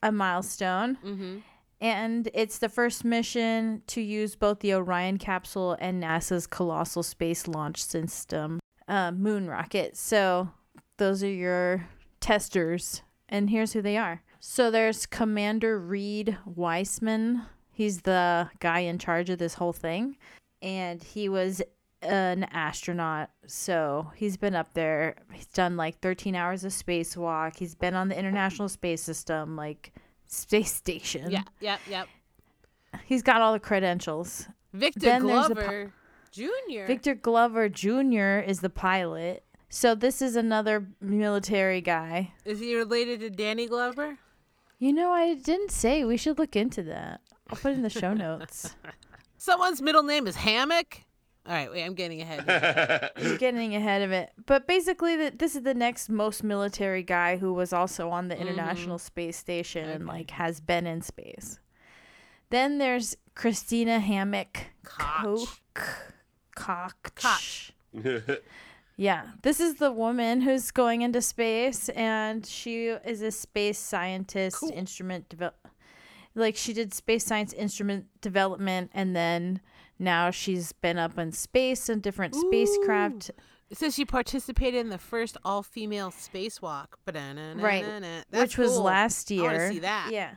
[0.03, 0.99] A milestone.
[1.03, 1.39] Mm-hmm.
[1.81, 7.49] And it's the first mission to use both the Orion capsule and NASA's Colossal Space
[7.49, 9.97] Launch System uh, moon rocket.
[9.97, 10.51] So
[10.99, 11.89] those are your
[12.21, 13.01] testers.
[13.31, 14.23] And here's who they are.
[14.41, 17.47] So there's Commander Reid Wiseman.
[17.71, 20.19] He's the guy in charge of this whole thing.
[20.61, 21.63] And he was
[22.03, 23.31] an astronaut.
[23.47, 25.17] So he's been up there.
[25.33, 27.57] He's done like 13 hours of spacewalk.
[27.57, 29.93] He's been on the International Space System, like
[30.27, 31.31] space station.
[31.31, 32.09] Yeah, yep, yep.
[33.05, 34.47] He's got all the credentials.
[34.73, 35.93] Victor Then Glover
[36.31, 36.87] Jr.
[36.87, 38.39] Victor Glover Jr.
[38.47, 39.45] is the pilot.
[39.71, 42.33] So this is another military guy.
[42.45, 44.19] Is he related to Danny Glover?
[44.79, 46.05] You know, I didn't say.
[46.05, 47.21] We should look into that.
[47.51, 48.75] I'll put in the show notes.
[49.37, 51.03] Someone's middle name is Hammock?
[51.49, 52.45] All right, wait, I'm getting ahead.
[52.45, 53.11] here.
[53.27, 54.33] You're getting ahead of it.
[54.45, 58.35] But basically, the, this is the next most military guy who was also on the
[58.35, 58.49] mm-hmm.
[58.49, 61.59] International Space Station and like has been in space.
[62.51, 65.63] Then there's Christina Hammock Koch.
[65.75, 66.13] Koch.
[66.55, 67.15] Koch.
[67.15, 67.73] Koch.
[69.01, 74.57] Yeah, this is the woman who's going into space, and she is a space scientist,
[74.57, 74.73] Cool.
[74.75, 75.69] instrument develop.
[76.35, 79.61] Like she did space science instrument development, and then
[79.99, 83.31] now she's been up in space and different spacecraft.
[83.73, 86.87] So she participated in the first all-female spacewalk.
[87.61, 87.85] Right,
[88.31, 88.83] That's which was cool.
[88.85, 89.43] last year.
[89.43, 90.09] wanna see that.
[90.13, 90.31] Yeah.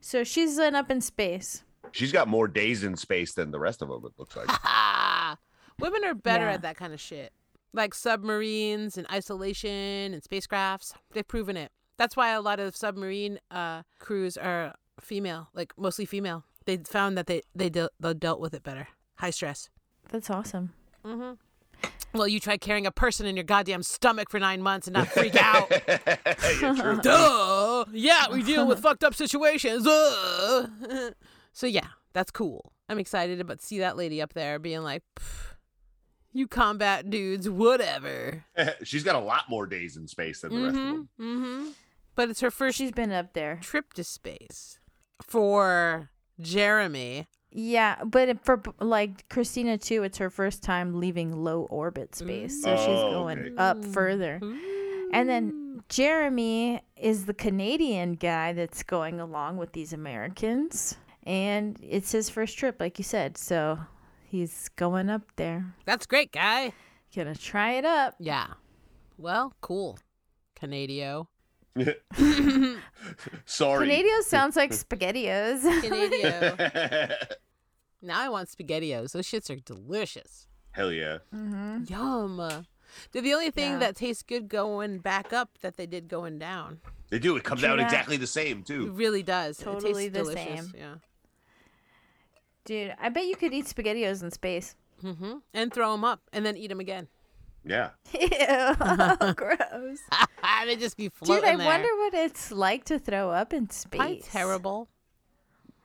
[0.00, 1.62] So she's been up in space.
[1.92, 4.02] She's got more days in space than the rest of them.
[4.04, 4.48] It looks like.
[4.48, 5.36] Ha!
[5.78, 6.52] Women are better Yeah.
[6.52, 7.32] at that kind of shit.
[7.72, 10.92] Like submarines and isolation and spacecrafts.
[11.12, 11.72] They've proven it.
[11.96, 16.44] That's why a lot of submarine uh, crews are female, like mostly female.
[16.66, 18.88] They found that they they, de- they dealt with it better.
[19.16, 19.70] High stress.
[20.10, 20.72] That's awesome.
[21.04, 21.32] Mm-hmm.
[22.12, 25.06] Well, you try carrying a person in your goddamn stomach for nine months and not
[25.08, 25.70] freak out.
[26.60, 27.00] Yeah, true.
[27.02, 27.84] Duh.
[27.92, 29.86] Yeah, we deal with fucked up situations.
[31.52, 32.72] So yeah, that's cool.
[32.88, 35.02] I'm excited about see that lady up there being like,
[36.32, 38.44] You combat dudes, whatever.
[38.84, 40.92] She's got a lot more days in space than the rest of Mm-hmm.
[40.92, 41.08] them.
[41.20, 41.68] Mm-hmm.
[42.14, 43.58] But it's her first She's been up there.
[43.62, 44.78] trip to space
[45.22, 46.10] for
[46.40, 47.26] Jeremy.
[47.52, 52.76] Yeah, but for like Christina too, it's her first time leaving low orbit space, so
[52.76, 53.54] she's Oh, going okay.
[53.56, 54.38] up further.
[55.12, 62.12] And then Jeremy is the Canadian guy that's going along with these Americans, and it's
[62.12, 63.36] his first trip, like you said.
[63.36, 63.80] So
[64.28, 66.72] he's going up there, That's great, guy.
[67.16, 68.14] gonna try it up.
[68.20, 68.46] Yeah.
[69.18, 69.98] Well, cool.
[70.60, 71.26] Canadio.
[73.46, 73.88] Sorry.
[73.88, 75.60] Canadio sounds like Spaghettios.
[75.82, 77.20] Canadio.
[78.02, 79.12] now I want SpaghettiOs.
[79.12, 80.46] Those shits are delicious.
[80.72, 81.18] Hell yeah.
[81.34, 81.84] mm-hmm.
[81.88, 82.66] Yum.
[83.12, 83.78] They're the only thing Yeah.
[83.78, 86.80] that tastes good going back up that they did going down.
[87.10, 87.36] They do.
[87.36, 87.84] It comes True out that.
[87.84, 88.86] exactly the same too.
[88.88, 89.56] It really does.
[89.58, 90.70] Totally it tastes the delicious.
[90.70, 90.74] same.
[90.76, 90.94] Yeah.
[92.64, 94.76] Dude, I bet you could eat Spaghettios in space.
[95.00, 97.08] hmm And throw them up and then eat them again.
[97.64, 97.90] Yeah.
[98.12, 99.98] Ew, gross.
[100.66, 101.66] they just be floating Dude, I there.
[101.66, 104.28] wonder what it's like to throw up in Probably space.
[104.30, 104.88] terrible.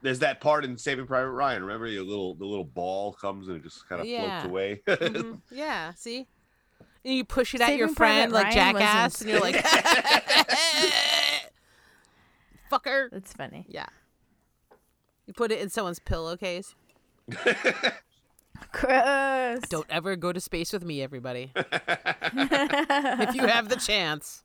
[0.02, 1.64] There's that part in Saving Private Ryan.
[1.64, 4.42] Remember, the little the little ball comes and it just kind of Yeah.
[4.42, 4.82] floats away.
[4.88, 5.42] Mhm.
[5.52, 5.94] Yeah.
[5.96, 6.28] See.
[7.04, 9.56] And you push it at your friend Private like Ryan jackass, and you're like,
[12.72, 13.10] fucker.
[13.12, 13.66] That's funny.
[13.70, 13.86] Yeah.
[15.28, 16.76] You put it in someone's pillowcase.
[18.72, 19.62] Gross.
[19.70, 21.52] Don't ever go to space with me, everybody.
[21.56, 24.44] if you have the chance.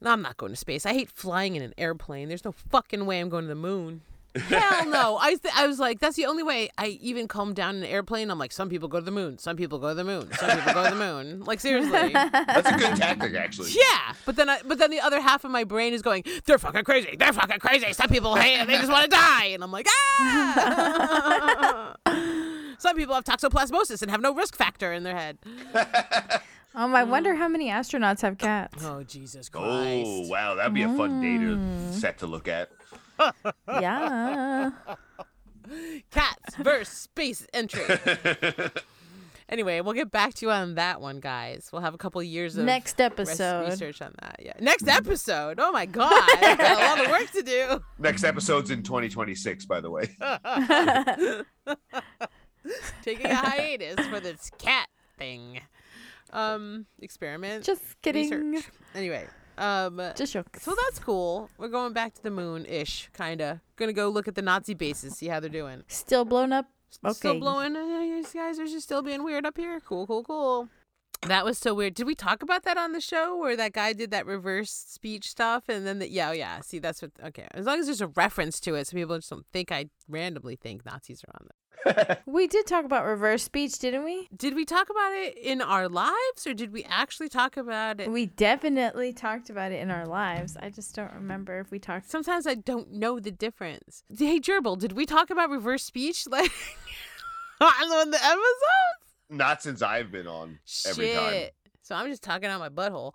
[0.00, 0.86] No, I'm not going to space.
[0.86, 2.28] I hate flying in an airplane.
[2.28, 4.02] There's no fucking way I'm going to the moon.
[4.38, 5.18] Hell no.
[5.20, 7.88] I th- I was like, that's the only way I even calm down in an
[7.88, 8.30] airplane.
[8.30, 9.38] I'm like, some people go to the moon.
[9.38, 10.30] Some people go to the moon.
[10.34, 11.44] Some people go to the moon.
[11.44, 12.12] Like seriously.
[12.12, 13.72] That's a good tactic, actually.
[13.72, 16.58] Yeah, but then I, but then the other half of my brain is going, they're
[16.58, 17.16] fucking crazy.
[17.18, 17.92] They're fucking crazy.
[17.92, 18.66] Some people hate it.
[18.66, 19.46] They just want to die.
[19.46, 21.94] And I'm like, ah.
[22.78, 25.38] Some people have toxoplasmosis and have no risk factor in their head.
[26.74, 28.84] Um, I wonder how many astronauts have cats.
[28.84, 30.06] Oh Jesus Christ!
[30.06, 31.58] Oh wow, that'd be a fun data
[31.98, 32.70] set to look at.
[33.68, 34.70] Yeah.
[36.10, 37.82] Cats versus space entry.
[39.50, 41.68] anyway, we'll get back to you on that one, guys.
[41.72, 43.68] We'll have a couple years of Next res- episode.
[43.68, 44.36] research on that.
[44.42, 45.58] Yeah, next episode.
[45.60, 47.84] Oh my God, I've got a lot of work to do.
[47.98, 50.08] Next episode's in 2026, by the way.
[53.02, 55.60] Taking a hiatus for this cat thing.
[56.32, 57.64] Um, experiment.
[57.64, 58.30] Just kidding.
[58.52, 58.70] research.
[58.94, 59.26] Anyway,
[59.58, 60.62] um, Just jokes.
[60.62, 61.50] so that's cool.
[61.58, 63.60] We're going back to the moon ish, kinda.
[63.76, 65.84] Gonna go look at the Nazi bases, see how they're doing.
[65.88, 66.66] Still blown up.
[67.04, 67.12] Okay.
[67.12, 67.76] Still blowing.
[67.76, 69.78] Uh, you guys are just still being weird up here.
[69.80, 70.68] Cool, cool, cool.
[71.22, 71.94] That was so weird.
[71.94, 75.28] Did we talk about that on the show where that guy did that reverse speech
[75.28, 76.60] stuff and then the yeah, oh yeah.
[76.60, 77.10] See, that's what.
[77.24, 79.86] Okay, as long as there's a reference to it, so people just don't think I
[80.08, 81.54] randomly think Nazis are on there.
[82.26, 84.28] We did talk about reverse speech, didn't we?
[84.36, 88.10] Did we talk about it in our lives or did we actually talk about it?
[88.10, 90.56] We definitely talked about it in our lives.
[90.60, 92.10] I just don't remember if we talked.
[92.10, 94.02] Sometimes I don't know the difference.
[94.14, 96.50] Hey, Gerbil, did we talk about reverse speech like
[97.60, 99.07] on the episodes?
[99.30, 101.16] Not since I've been on every Shit.
[101.16, 101.48] time.
[101.82, 103.12] So I'm just talking out my butthole.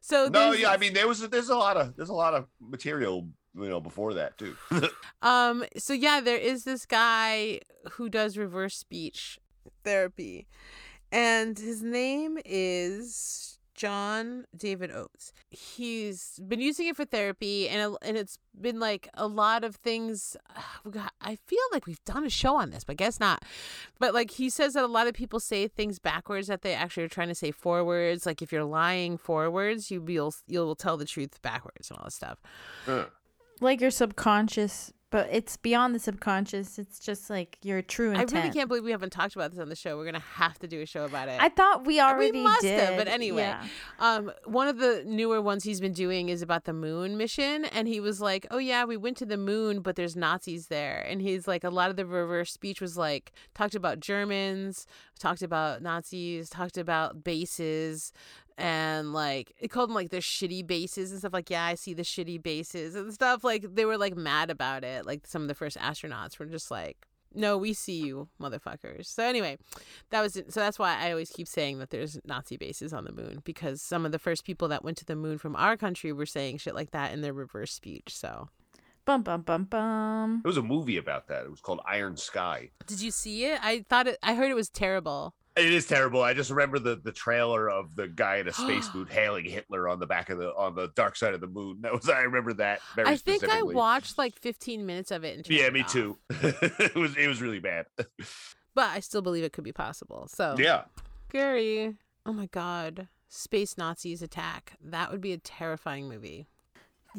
[0.00, 2.46] So No, yeah, I mean there was there's a lot of there's a lot of
[2.60, 4.56] material you know before that too.
[5.22, 7.60] um, so yeah, there is this guy
[7.92, 9.38] who does reverse speech
[9.84, 10.46] therapy,
[11.12, 15.32] and his name is John David Oates.
[15.50, 20.36] He's been using it for therapy, and and it's been like a lot of things.
[20.56, 23.18] Ah, we got- I feel like we've done a show on this, but I guess
[23.18, 23.44] not.
[23.98, 27.02] But like he says that a lot of people say things backwards that they actually
[27.04, 28.26] are trying to say forwards.
[28.26, 32.14] Like if you're lying forwards, you will you'll tell the truth backwards and all this
[32.14, 32.38] stuff.
[32.86, 33.06] Huh.
[33.60, 36.76] Like your subconscious, but it's beyond the subconscious.
[36.76, 38.34] It's just like your true intent.
[38.34, 39.96] I really can't believe we haven't talked about this on the show.
[39.96, 41.40] We're gonna have to do a show about it.
[41.40, 42.80] I thought we already must did.
[42.80, 43.42] have, but anyway.
[43.42, 43.64] Yeah.
[44.00, 47.86] um, one of the newer ones he's been doing is about the moon mission, and
[47.86, 51.22] he was like, "Oh yeah, we went to the moon, but there's Nazis there." And
[51.22, 54.84] he's like, a lot of the reverse speech was like talked about Germans,
[55.20, 58.12] talked about Nazis, talked about bases,
[58.56, 61.32] and like it called them like the shitty bases and stuff.
[61.32, 63.44] Like, yeah, I see the shitty bases and stuff.
[63.44, 65.06] Like they were like mad about it.
[65.06, 67.06] Like some of the first astronauts were just like.
[67.36, 69.06] No, we see you, motherfuckers.
[69.06, 69.58] So anyway,
[70.10, 70.52] that was it.
[70.52, 73.82] So that's why I always keep saying that there's Nazi bases on the moon because
[73.82, 76.58] some of the first people that went to the moon from our country were saying
[76.58, 78.16] shit like that in their reverse speech.
[78.16, 78.50] So,
[79.06, 80.40] Bum bum bum bum.
[80.42, 81.44] There was a movie about that.
[81.44, 82.70] It was called Iron Sky.
[82.86, 83.58] did you see it?
[83.62, 84.18] I thought it.
[84.22, 85.34] I heard it was terrible.
[85.56, 86.22] It is terrible.
[86.22, 90.00] I just remember the the trailer of the guy in a spacesuit hailing Hitler on
[90.00, 91.82] the back of the on the dark side of the moon.
[91.82, 95.36] That was I remember that very I think I watched like 15 minutes of it.
[95.36, 95.92] And turned Yeah, it me off.
[95.92, 96.18] too.
[96.30, 97.86] it was it was really bad.
[98.74, 100.28] but I still believe it could be possible.
[100.28, 100.84] So Yeah.
[101.30, 101.94] Gary,
[102.24, 104.72] oh my god, space Nazis attack.
[104.82, 106.46] That would be a terrifying movie.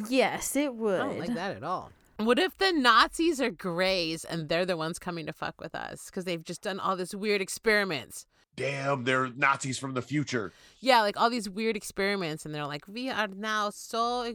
[0.10, 1.00] Yes, it would.
[1.02, 1.91] I don't like that at all.
[2.18, 6.06] What if the Nazis are grays and they're the ones coming to fuck with us
[6.06, 8.26] because they've just done all this weird experiments?
[8.56, 10.54] Damn, they're Nazis from the future.
[10.80, 14.34] Yeah, like all these weird experiments, and they're like, "We are now so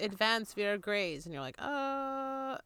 [0.00, 2.56] advanced, we are grays," and you're like, "Uh,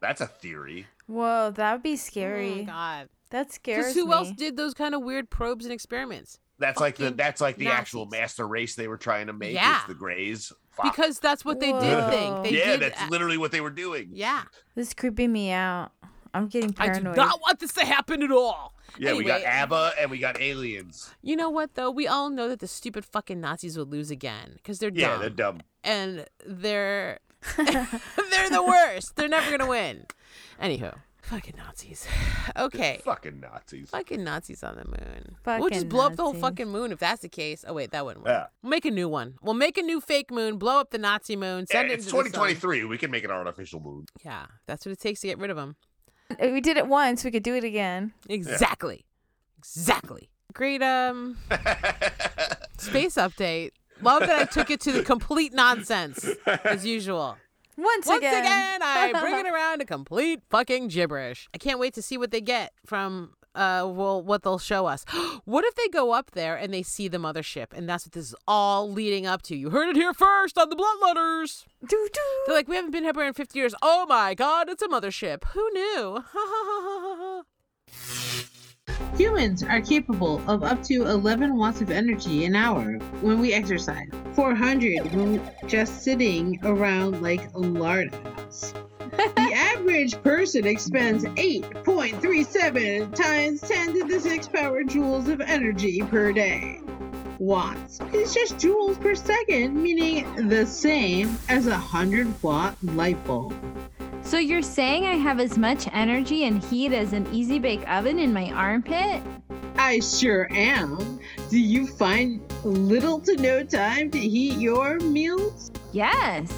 [0.00, 0.86] That's a theory.
[1.06, 2.56] Whoa, that would be oh scary.
[2.56, 4.12] my god." that scares Because who me.
[4.12, 6.38] else did those kind of weird probes and experiments?
[6.58, 9.54] That's like the that's like the actual master race they were trying to make.
[9.54, 9.80] Yeah.
[9.80, 10.52] Is the Greys.
[10.76, 10.94] Fuck.
[10.94, 12.34] Because that's what they did think.
[12.34, 12.42] Whoa.
[12.42, 14.10] They yeah, did, that's literally what they were doing.
[14.12, 14.42] yeah.
[14.74, 15.90] This is creeping me out.
[16.34, 17.06] I'm getting paranoid.
[17.06, 18.74] I do not want this to happen at all.
[18.98, 21.14] Yeah, we got ABBA and we got aliens.
[21.22, 21.90] You know what though?
[21.90, 25.00] We all know that the stupid fucking Nazis would lose again because they're dumb.
[25.00, 25.20] Yeah, dumb.
[25.20, 25.60] they're dumb.
[25.82, 27.20] and they're
[27.56, 29.16] they're the worst.
[29.16, 30.06] They're never gonna win.
[30.60, 30.94] Anywho,
[31.26, 32.06] fucking Nazis.
[32.56, 33.90] Okay, Fucking Nazis.
[33.90, 35.36] fucking Nazis on the moon.
[35.44, 37.64] we'll just Fucking blow up the whole fucking moon if that's the case.
[37.66, 38.32] Oh wait, that wouldn't work.
[38.32, 38.46] Yeah.
[38.62, 39.34] We'll make a new one.
[39.42, 40.56] We'll make a new fake moon.
[40.58, 41.66] Blow up the Nazi moon.
[41.68, 42.24] Yeah, Send it it's to the sun.
[42.32, 42.84] 2023.
[42.84, 44.06] We can make an artificial moon.
[44.24, 45.76] Yeah, that's what it takes to get rid of them.
[46.30, 47.24] Uh, We did it once.
[47.24, 48.12] We could do it again.
[48.28, 49.04] Exactly.
[49.58, 50.30] Exactly.
[50.54, 51.36] Great um
[52.78, 53.72] space update.
[54.02, 56.26] Love that I took it to the complete nonsense
[56.64, 57.36] as usual.
[57.76, 58.42] Once, Once again.
[58.44, 61.48] again, I bring it around to complete fucking gibberish.
[61.54, 65.04] I can't wait to see what they get from uh well what they'll show us.
[65.44, 68.26] what if they go up there and they see the mothership and that's what this
[68.28, 69.56] is all leading up to?
[69.56, 71.64] You heard it here first on the Blunt Letters.
[71.86, 72.20] Doo, doo.
[72.46, 73.74] They're like, we haven't been here in 50 years.
[73.82, 75.44] Oh my god, it's a mothership.
[75.44, 76.24] Who knew?
[79.16, 84.08] Humans are capable of up to 11 watts of energy an hour when we exercise,
[84.34, 88.74] 400 when just sitting around like a lard house.
[89.10, 96.32] the average person expends 8.37 times 10 to the 6 power joules of energy per
[96.32, 96.80] day.
[97.38, 103.54] Watts is just joules per second, meaning the same as a 100 watt light bulb.
[104.26, 108.18] So you're saying I have as much energy and heat as an easy bake oven
[108.18, 109.22] in my armpit?
[109.76, 111.20] I sure am.
[111.48, 115.70] Do you find little to no time to heat your meals?
[115.92, 116.50] Yes.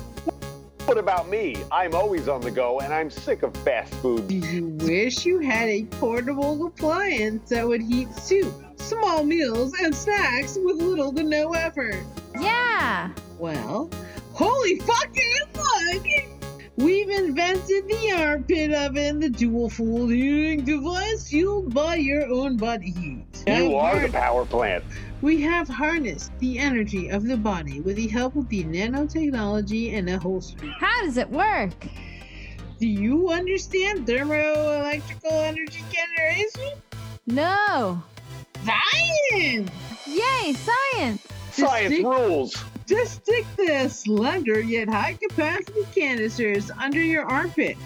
[0.87, 1.57] What about me?
[1.71, 4.29] I'm always on the go and I'm sick of fast food.
[4.29, 9.95] Do you wish you had a portable appliance that would heat soup, small meals, and
[9.95, 12.03] snacks with little to no effort?
[12.41, 13.11] Yeah.
[13.39, 13.91] Well,
[14.33, 16.38] holy fucking fuck!
[16.79, 22.93] We've invented the armpit oven, the dual fuel heating device fueled by your own body
[22.93, 23.43] heat.
[23.49, 24.85] You are the power plant.
[25.21, 30.09] We have harnessed the energy of the body with the help of the nanotechnology and
[30.09, 30.67] a holster.
[30.79, 31.75] How does it work?
[32.79, 36.81] Do you understand thermoelectrical energy generation?
[37.27, 38.01] No.
[38.65, 39.69] Science!
[40.07, 41.27] Yay, science.
[41.51, 42.57] Science Just- rules.
[42.89, 47.77] Just stick the slender yet high capacity canisters under your armpit.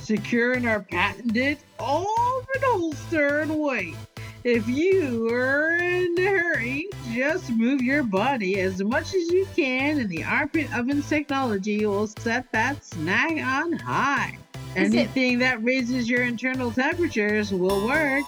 [0.00, 3.94] Secure in our patented all-red holster and wait.
[4.42, 10.00] If you are in a hurry, just move your body as much as you can
[10.00, 14.36] and the armpit oven technology will set that snack on high.
[14.74, 18.24] Is it- Anything that raises your internal temperatures will work.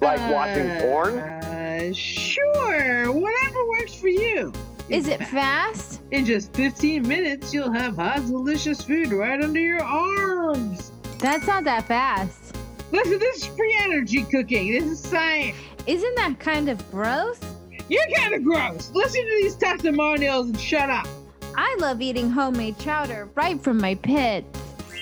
[0.00, 1.18] Like watching porn?
[1.18, 4.52] Uh, sure, whatever works for you.
[4.90, 6.00] Is it fast?
[6.10, 10.90] in just 15 minutes, you'll have hot, delicious food right under your arms.
[11.18, 12.56] That's not that fast.
[12.90, 14.72] Listen, this is free energy cooking.
[14.72, 15.56] This is science.
[15.86, 17.38] Isn't that kind of gross?
[17.88, 18.90] You're kind of gross.
[18.92, 21.06] Listen to these testimonials and shut up.
[21.56, 24.44] I love eating homemade chowder right from my pit.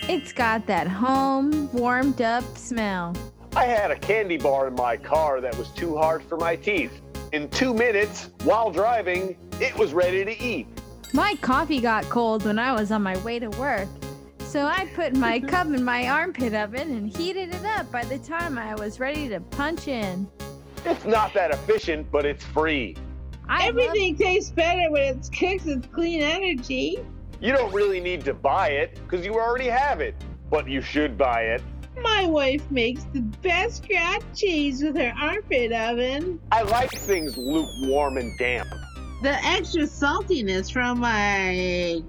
[0.03, 3.16] It's got that home, warmed up smell.
[3.57, 7.01] I had a candy bar in my car that was too hard for my teeth.
[7.32, 10.66] In two minutes, while driving, it was ready to eat.
[11.12, 13.88] My coffee got cold when I was on my way to work.
[14.40, 18.18] So I put my cup in my armpit oven and heated it up by the
[18.18, 20.28] time I was ready to punch in.
[20.84, 22.96] It's not that efficient, but it's free.
[23.48, 26.98] I love- Everything tastes better when it's cooked with clean energy.
[27.40, 30.14] You don't really need to buy it because you already have it,
[30.50, 31.62] but you should buy it.
[32.02, 36.40] My wife makes the best craft cheese with her armpit oven.
[36.52, 38.68] I like things lukewarm and damp.
[39.20, 42.02] The extra saltiness from my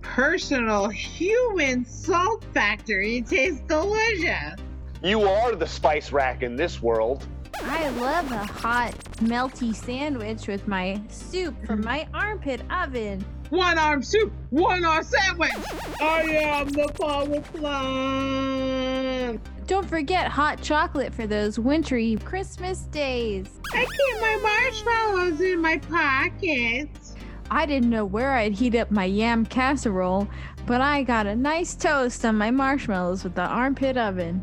[0.00, 4.54] personal human salt factory tastes delicious.
[5.02, 7.26] You are the spice rack in this world.
[7.62, 13.22] I love a hot, melty sandwich with my soup from my armpit oven.
[13.54, 15.52] One arm soup, one arm sandwich.
[16.00, 19.40] I am the power plant.
[19.68, 23.46] Don't forget hot chocolate for those wintry Christmas days.
[23.72, 27.14] I keep my marshmallows in my pockets.
[27.48, 30.26] I didn't know where I'd heat up my yam casserole,
[30.66, 34.42] but I got a nice toast on my marshmallows with the armpit oven.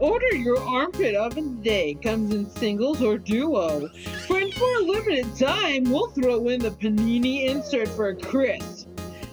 [0.00, 1.94] Order your armpit oven today.
[2.02, 3.90] Comes in singles or duo.
[4.30, 8.88] And for a limited time, we'll throw in the panini insert for crisp.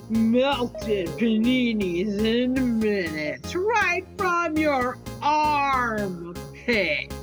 [0.10, 7.14] Melted paninis in minutes, right from your armpit.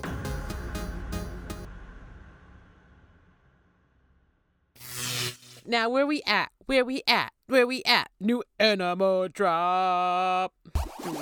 [5.66, 6.50] Now, where we at?
[6.66, 7.32] Where we at?
[7.46, 8.10] Where we at?
[8.20, 10.54] New animal drop.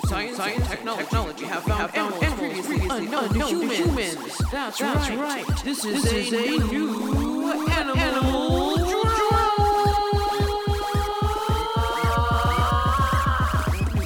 [0.07, 4.39] Science, science, technology, technology have found, have found animals previously unknown to humans.
[4.51, 5.45] That's, right.
[5.65, 9.59] This is, a, new animal drop.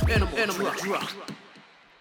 [0.09, 1.11] Animal, animal drop.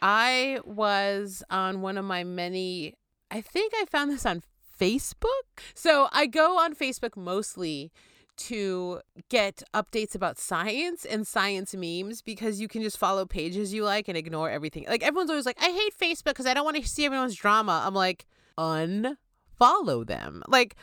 [0.01, 2.95] I was on one of my many.
[3.29, 4.41] I think I found this on
[4.79, 5.25] Facebook.
[5.73, 7.91] So I go on Facebook mostly
[8.37, 13.83] to get updates about science and science memes because you can just follow pages you
[13.83, 14.85] like and ignore everything.
[14.87, 17.83] Like everyone's always like, I hate Facebook because I don't want to see everyone's drama.
[17.85, 18.25] I'm like,
[18.57, 20.43] unfollow them.
[20.47, 20.75] Like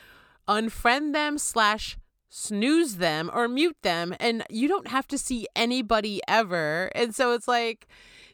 [0.48, 1.96] unfriend them slash
[2.28, 6.90] snooze them or mute them and you don't have to see anybody ever.
[6.94, 7.86] And so it's like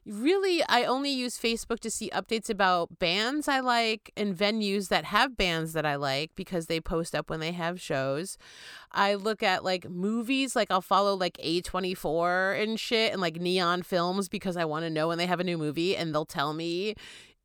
[0.09, 5.05] really I only use Facebook to see updates about bands I like and venues that
[5.05, 8.39] have bands that I like because they post up when they have shows.
[8.91, 13.83] I look at like movies, like I'll follow like A24 and shit and like Neon
[13.83, 16.55] Films because I want to know when they have a new movie and they'll tell
[16.55, 16.95] me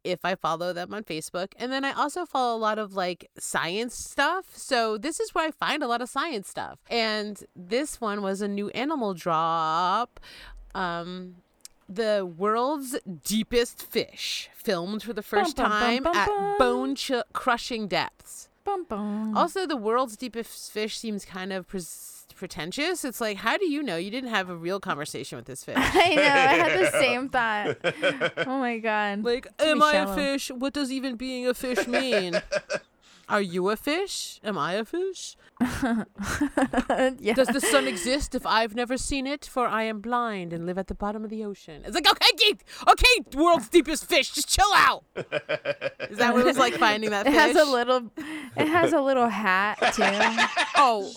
[0.03, 1.53] if I follow them on Facebook.
[1.57, 4.55] And then I also follow a lot of like science stuff.
[4.55, 6.79] So this is where I find a lot of science stuff.
[6.89, 10.19] And this one was a new animal drop.
[10.75, 11.35] Um
[11.95, 16.95] the world's deepest fish filmed for the first Bum, bum, bum, time bum, at bone
[16.95, 18.49] ch- crushing depths.
[18.63, 19.35] Bum, bum.
[19.37, 23.03] Also, the world's deepest fish seems kind of pres- pretentious.
[23.05, 23.97] It's like, how do you know?
[23.97, 25.75] You didn't have a real conversation with this fish.
[25.79, 26.21] I know.
[26.21, 27.77] I had the same thought.
[28.47, 29.23] Oh my god.
[29.23, 30.15] Like, Too am I a shallow.
[30.15, 30.49] fish?
[30.51, 32.41] What does even being a fish mean?
[33.29, 34.39] Are you a fish?
[34.43, 35.37] Am I a fish?
[35.61, 37.33] yeah.
[37.33, 39.45] Does the sun exist if I've never seen it?
[39.45, 41.83] For I am blind and live at the bottom of the ocean.
[41.85, 45.03] It's like, okay, Keith, okay, world's deepest fish, just chill out.
[45.15, 48.11] Is that what it was like finding that It has a little.
[48.57, 50.03] It has a little hat too.
[50.75, 51.11] Oh,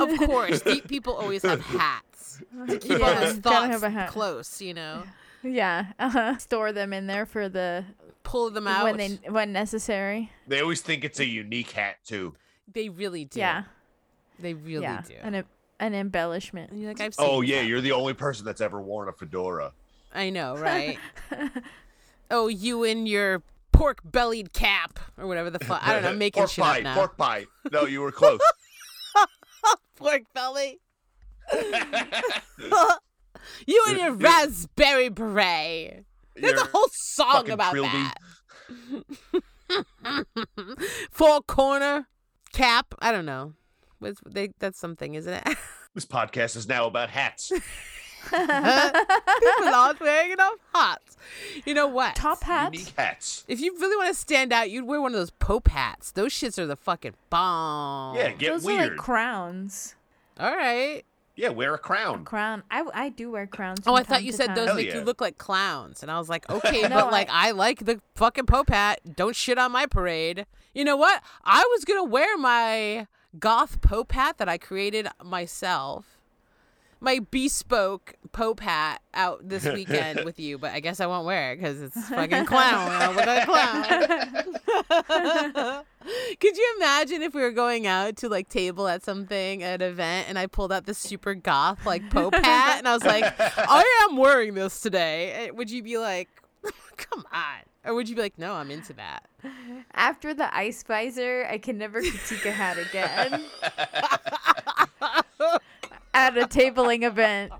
[0.00, 0.62] of course.
[0.62, 2.40] Deep people always have hats.
[2.68, 4.10] To keep all Yeah, those thoughts have a hat.
[4.10, 5.04] close, you know.
[5.44, 5.86] Yeah.
[5.98, 6.38] Uh-huh.
[6.38, 7.84] Store them in there for the
[8.24, 8.84] Pull them out.
[8.84, 10.30] when they when necessary.
[10.46, 12.34] They always think it's a unique hat too.
[12.72, 13.40] They really do.
[13.40, 13.64] Yeah.
[14.38, 15.02] They really yeah.
[15.06, 15.14] do.
[15.22, 15.44] An
[15.80, 16.70] an embellishment.
[16.70, 17.66] And you're like, I've oh, seen Oh yeah, that.
[17.66, 19.72] you're the only person that's ever worn a fedora.
[20.14, 20.98] I know, right?
[22.30, 23.42] oh, you in your
[23.72, 25.86] pork bellied cap or whatever the fuck.
[25.86, 26.94] I don't know, making pork shit pie, up now.
[26.94, 27.46] pork pie.
[27.72, 28.40] No, you were close.
[29.96, 30.80] pork belly.
[33.66, 36.04] you and your raspberry beret.
[36.34, 37.90] There's a whole song about trilby.
[39.68, 40.24] that.
[41.10, 42.08] Four corner
[42.52, 42.94] cap.
[43.00, 43.54] I don't know.
[43.98, 45.56] What's, they, that's something, isn't it?
[45.94, 47.52] This podcast is now about hats.
[48.30, 48.46] People
[49.74, 51.18] aren't wearing enough hats.
[51.66, 52.16] You know what?
[52.16, 52.72] Top hats.
[52.72, 53.44] Unique hats.
[53.46, 56.10] If you really want to stand out, you'd wear one of those Pope hats.
[56.12, 58.16] Those shits are the fucking bomb.
[58.16, 58.80] Yeah, get Those weird.
[58.80, 59.96] are like crowns.
[60.40, 61.02] All right.
[61.34, 62.24] Yeah, wear a crown.
[62.24, 62.62] Crown.
[62.70, 63.80] I, I do wear crowns.
[63.86, 64.56] Oh, I thought you said time.
[64.56, 64.96] those Hell make yeah.
[64.96, 66.02] you look like clowns.
[66.02, 67.52] And I was like, okay, No, but like I...
[67.52, 69.00] like the fucking Pope hat.
[69.16, 70.46] Don't shit on my parade.
[70.74, 71.22] You know what?
[71.44, 73.06] I was gonna wear my
[73.38, 76.18] goth Pope hat that I created myself.
[77.02, 81.52] My bespoke Pope hat out this weekend with you, but I guess I won't wear
[81.52, 82.88] it because it's fucking clown.
[82.90, 85.84] I look like a clown.
[86.40, 89.90] Could you imagine if we were going out to like table at something at an
[89.90, 93.24] event and I pulled out this super goth like Pope hat and I was like,
[93.40, 95.32] I am wearing this today?
[95.32, 96.28] Eh, Would you be like,
[96.96, 97.58] come on?
[97.84, 99.24] Or would you be like, no, I'm into that?
[99.94, 103.44] After the ice visor, I can never critique a hat again.
[106.14, 107.52] At a tabling event.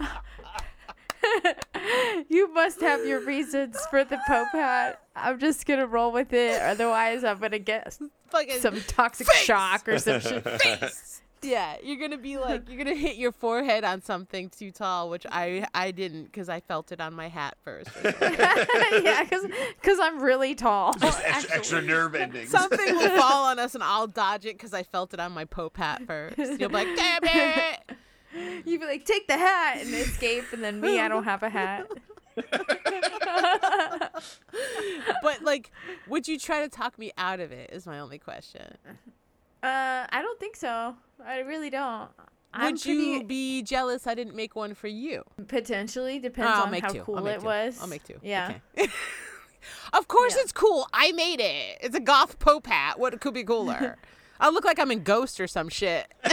[2.28, 5.00] you must have your reasons for the Pope hat.
[5.14, 6.60] I'm just gonna roll with it.
[6.60, 7.96] Otherwise, I'm gonna get
[8.30, 9.44] Fucking some toxic Face!
[9.44, 10.44] shock or some shit.
[10.60, 11.22] face.
[11.50, 15.24] Yeah, you're gonna be like you're gonna hit your forehead on something too tall, which
[15.30, 17.90] I I didn't because I felt it on my hat first.
[18.04, 19.46] yeah, because
[19.80, 20.92] because I'm really tall.
[20.94, 22.50] Just extra, extra nerve endings.
[22.50, 25.46] Something will fall on us and I'll dodge it because I felt it on my
[25.46, 26.36] Pope hat first.
[26.36, 27.96] You'll be like, damn it!
[28.66, 31.48] You'd be like, take the hat and escape, and then me, I don't have a
[31.48, 31.90] hat.
[35.22, 35.70] but like,
[36.06, 37.70] would you try to talk me out of it?
[37.72, 38.76] Is my only question.
[39.62, 40.96] Uh, I don't think so.
[41.26, 42.08] I really don't.
[42.52, 45.22] I'm Would you pretty- be jealous I didn't make one for you?
[45.46, 46.98] potentially depends on how two.
[46.98, 47.46] I'll cool make it two.
[47.46, 47.78] was.
[47.80, 48.18] I'll make two.
[48.22, 48.54] Yeah.
[48.76, 48.90] Okay.
[49.92, 50.42] of course Yeah.
[50.42, 50.88] it's cool.
[50.92, 51.78] I made it.
[51.80, 52.98] It's a goth pope hat.
[52.98, 53.96] What could be cooler?
[54.40, 56.06] I look like I'm in Ghost or some shit.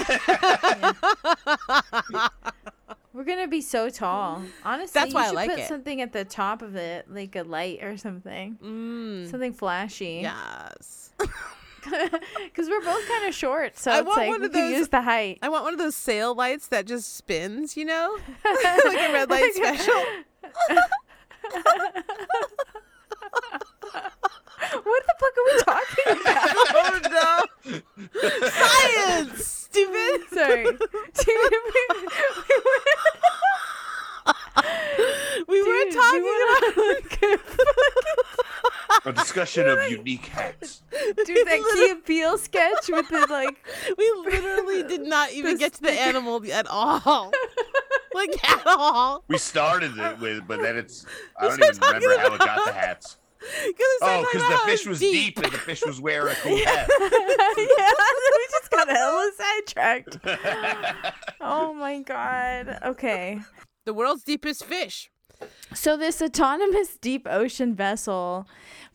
[3.14, 4.44] We're gonna be so tall.
[4.64, 5.68] Honestly, That's why I you should like put it.
[5.68, 8.58] something at the top of it, like a light or something.
[8.64, 10.20] Mm, Something flashy.
[10.22, 11.12] yes.
[12.44, 14.72] Because we're both kind of short, so I it's want like one we of those-
[14.72, 15.40] use the height.
[15.42, 18.18] I want one of those sail lights that just spins, you know?
[18.46, 20.04] like a red light special.
[24.84, 26.50] what the fuck are we talking about?
[26.76, 27.30] oh no.
[28.50, 30.22] Science, stupid.
[30.34, 30.64] Sorry.
[30.64, 31.82] Dude, we,
[35.48, 36.47] We were talking we about A
[39.28, 40.82] discussion of unique hats.
[40.92, 43.58] dude, that Key and Peele sketch with the like.
[43.98, 47.32] We literally did not even get to the animal at all.
[48.14, 49.24] like at all.
[49.28, 51.06] We started it with, but then it's.
[51.40, 53.18] I We don't even remember talking how it got the hats.
[54.02, 55.38] Oh, because the fish was deep.
[55.38, 56.90] and the fish was wearing a cool hat.
[57.00, 60.18] yeah, we just got hella sidetracked.
[61.40, 62.80] Oh my god.
[62.84, 63.40] Okay.
[63.86, 65.10] The world's deepest fish.
[65.74, 68.48] So this autonomous deep ocean vessel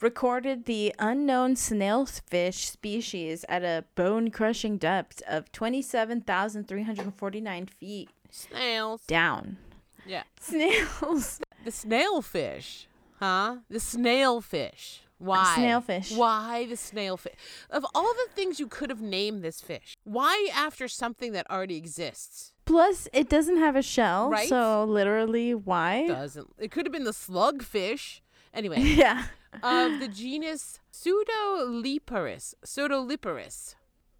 [0.03, 9.03] recorded the unknown snailfish species at a bone-crushing depth of 27,349 feet Snails.
[9.07, 9.59] down.
[10.07, 10.23] Yeah.
[10.41, 11.41] Snails.
[11.65, 12.87] The snailfish.
[13.21, 13.59] Huh?
[13.71, 14.99] The snailfish.
[15.19, 15.55] Why?
[15.57, 16.17] Snailfish.
[16.17, 17.35] Why the snailfish?
[17.71, 21.77] Of all the things you could have named this fish, why after something that already
[21.77, 22.53] exists?
[22.65, 24.49] Plus, it doesn't have a shell, Right?
[24.49, 26.09] so literally, why?
[26.09, 26.49] Doesn't.
[26.59, 28.22] It could have been the slugfish.
[28.55, 29.25] Anyway, Yeah.
[29.63, 32.55] of the genus Pseudoliparis.
[32.65, 33.75] Pseudoliparis.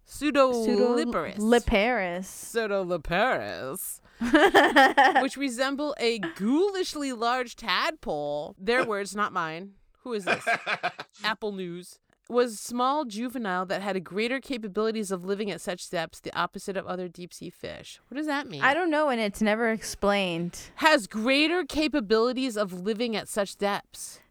[0.07, 1.37] Pseudoliparis.
[1.37, 2.25] Liparis.
[2.25, 3.99] Pseudoliparis.
[5.21, 8.55] which resemble a ghoulishly large tadpole.
[8.59, 9.71] Their words, not mine.
[10.03, 10.45] Who is this?
[11.23, 11.99] Apple News.
[12.29, 16.77] Was small juvenile that had a greater capabilities of living at such depths, the opposite
[16.77, 17.99] of other deep sea fish.
[18.07, 18.61] What does that mean?
[18.61, 20.57] I don't know, and it's never explained.
[20.75, 24.21] Has greater capabilities of living at such depths.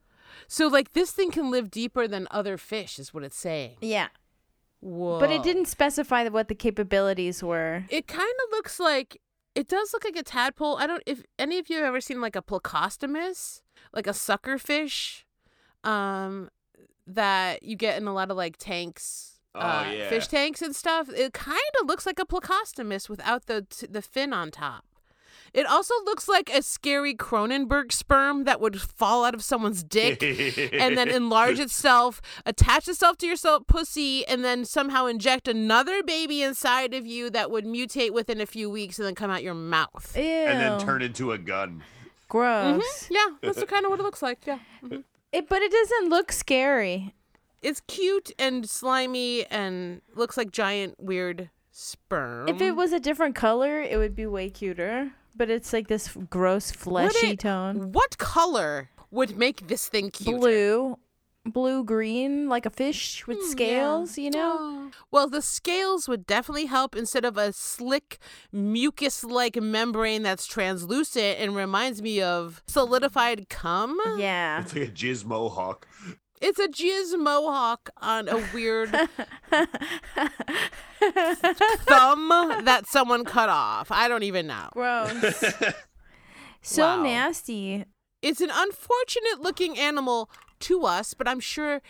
[0.53, 3.79] So, like, this thing can live deeper than other fish, is what it's saying.
[3.81, 4.09] Yeah.
[4.81, 5.19] Whoa.
[5.19, 7.85] But it didn't specify what the capabilities were.
[7.89, 9.19] It kind of looks like
[9.55, 10.77] it does look like a tadpole.
[10.77, 13.63] I don't if any of you have ever seen like a plecostomus,
[13.95, 15.25] like a sucker fish,
[15.85, 16.51] um,
[17.07, 20.09] that you get in a lot of like tanks, Oh, uh, yeah.
[20.11, 21.09] fish tanks and stuff.
[21.09, 24.85] It kind of looks like a plecostomus without the t- the fin on top.
[25.55, 30.23] It also looks like a scary Cronenberg sperm that would fall out of someone's dick
[30.23, 36.03] and then enlarge itself, attach itself to your so- pussy, and then somehow inject another
[36.03, 39.43] baby inside of you that would mutate within a few weeks and then come out
[39.43, 40.15] your mouth.
[40.17, 40.23] Ew.
[40.23, 41.83] and then turn into a gun.
[42.29, 43.09] Gross.
[43.11, 44.39] Yeah, that's kind of what it looks like.
[44.47, 44.59] Yeah.
[44.83, 45.05] Mhm.
[45.33, 47.15] It, but it doesn't look scary.
[47.61, 52.49] It's cute and slimy and looks like giant weird sperm.
[52.49, 55.13] If it was a different color, it would be way cuter.
[55.35, 57.93] But it's like this gross Would fleshy it- tone.
[57.93, 60.39] What color would make this thing cute?
[60.41, 60.99] Blue,
[61.45, 63.51] blue green, like a fish with Hmm, yeah.
[63.51, 64.19] scales.
[64.19, 64.79] You know.
[65.11, 68.19] Well, the scales would definitely help instead of a slick
[68.51, 73.99] mucus like membrane that's translucent and reminds me of solidified cum.
[74.17, 74.61] Yeah.
[74.63, 75.87] It's like a jizz mohawk.
[76.43, 78.91] It's a jizz mohawk on a weird
[81.01, 82.29] thumb
[82.65, 83.91] that someone cut off.
[83.91, 84.69] I don't even know.
[84.73, 85.45] Gross.
[86.63, 87.03] so Wow.
[87.03, 87.85] nasty.
[88.23, 90.31] It's an unfortunate looking animal
[90.61, 91.81] to us, but I'm sure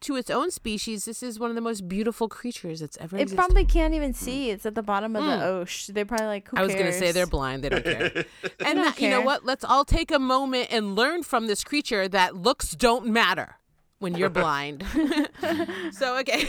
[0.00, 3.22] to its own species, this is one of the most beautiful creatures that's ever It
[3.22, 3.36] existed.
[3.38, 4.50] probably can't even see.
[4.50, 5.38] It's at the bottom of Mm.
[5.38, 5.94] the ocean.
[5.94, 7.64] They're probably like, who I was going to say they're blind.
[7.64, 8.02] They don't care.
[8.60, 9.46] and don't that- you know what?
[9.46, 13.56] Let's all take a moment and learn from this creature that looks don't matter
[13.98, 14.84] when you're blind.
[15.92, 16.48] so, okay.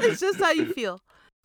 [0.00, 1.00] it's just how you feel.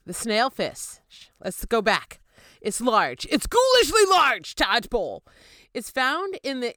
[0.05, 0.99] The snail fish.
[1.43, 2.19] Let's go back.
[2.61, 3.25] It's large.
[3.29, 5.23] It's ghoulishly large, tadpole.
[5.73, 6.73] It's found in the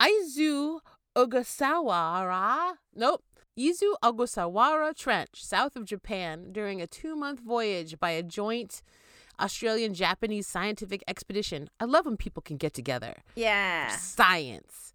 [0.00, 0.80] Izu
[1.16, 2.74] Ogasawara.
[2.94, 3.24] Nope.
[3.58, 8.82] Izu Ogasawara Trench, south of Japan, during a two month voyage by a joint
[9.40, 11.68] Australian Japanese scientific expedition.
[11.80, 13.16] I love when people can get together.
[13.34, 13.88] Yeah.
[13.96, 14.94] Science.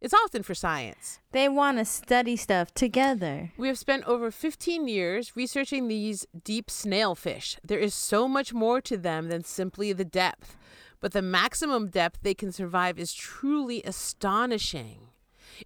[0.00, 1.20] It's often for science.
[1.30, 3.52] They want to study stuff together.
[3.56, 7.56] We have spent over 15 years researching these deep snailfish.
[7.62, 10.56] There is so much more to them than simply the depth.
[11.00, 15.08] but the maximum depth they can survive is truly astonishing.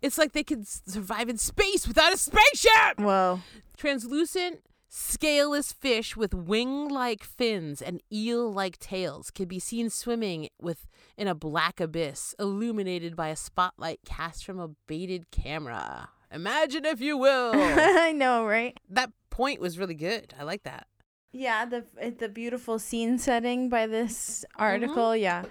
[0.02, 2.98] It's like they could survive in space without a spaceship.
[2.98, 3.40] Whoa.
[3.76, 11.28] Translucent, scaleless fish with wing-like fins and eel-like tails can be seen swimming with in
[11.28, 16.08] a black abyss, illuminated by a spotlight cast from a baited camera.
[16.32, 17.52] Imagine, if you will.
[17.54, 18.78] I know, right?
[18.88, 20.34] that point was really good.
[20.38, 20.86] I like that.
[21.32, 24.62] Yeah, the eh, the beautiful scene setting by this mm-hmm.
[24.62, 25.14] article.
[25.14, 25.44] Yeah,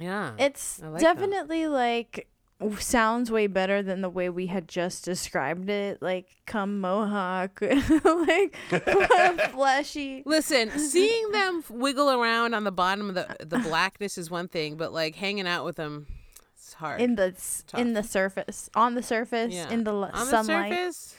[0.00, 0.32] Yeah.
[0.38, 1.00] it's like that.
[1.00, 2.26] definitely like w-
[2.78, 6.00] sounds way better than the way we had just described it.
[6.02, 7.60] Like come mohawk,
[8.04, 8.56] like
[9.52, 10.22] fleshy.
[10.26, 14.76] Listen, seeing them wiggle around on the bottom of the the blackness is one thing,
[14.76, 16.06] but like hanging out with them,
[16.54, 17.00] it's hard.
[17.00, 19.70] in the s- in the surface, on the surface, Yeah.
[19.70, 21.16] in the l- on the surface,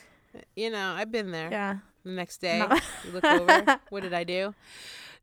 [0.56, 1.50] you know, I've been there.
[1.50, 1.78] Yeah.
[2.04, 2.76] The next day, No.
[3.04, 3.80] you look over.
[3.90, 4.54] What did I do?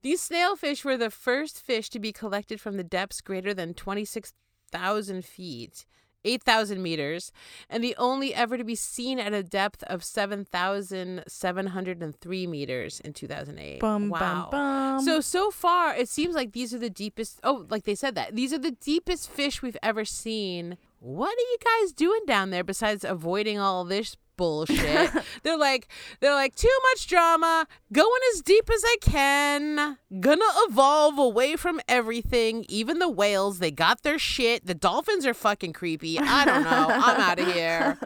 [0.01, 5.25] These snailfish were the first fish to be collected from the depths greater than 26,000
[5.25, 5.85] feet,
[6.25, 7.31] 8,000 meters,
[7.69, 13.79] and the only ever to be seen at a depth of 7,703 meters in 2008.
[13.79, 14.19] Bum, wow.
[14.19, 14.99] bum, bum.
[15.01, 17.39] So, so far, it seems like these are the deepest.
[17.43, 18.35] Oh, like they said that.
[18.35, 20.77] These are the deepest fish we've ever seen.
[20.99, 25.11] What are you guys doing down there besides avoiding all this bullshit?
[25.43, 25.87] they're like,
[26.21, 31.81] they're like, too much drama, going as deep as I can, gonna evolve away from
[31.89, 33.59] everything, even the whales.
[33.59, 34.65] They got their shit.
[34.65, 36.17] The dolphins are fucking creepy.
[36.17, 36.87] I don't know.
[36.89, 37.97] I'm out of here.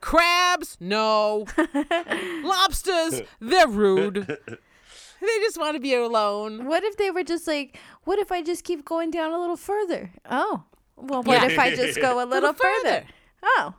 [0.00, 1.46] Crabs, no.
[2.44, 4.26] Lobsters, they're rude.
[4.26, 6.66] They just want to be alone.
[6.66, 9.56] What if they were just like, what if I just keep going down a little
[9.56, 10.10] further?
[10.30, 10.64] Oh,
[10.96, 11.48] well, what Yeah.
[11.48, 13.04] if I just go a little further?
[13.42, 13.74] Oh,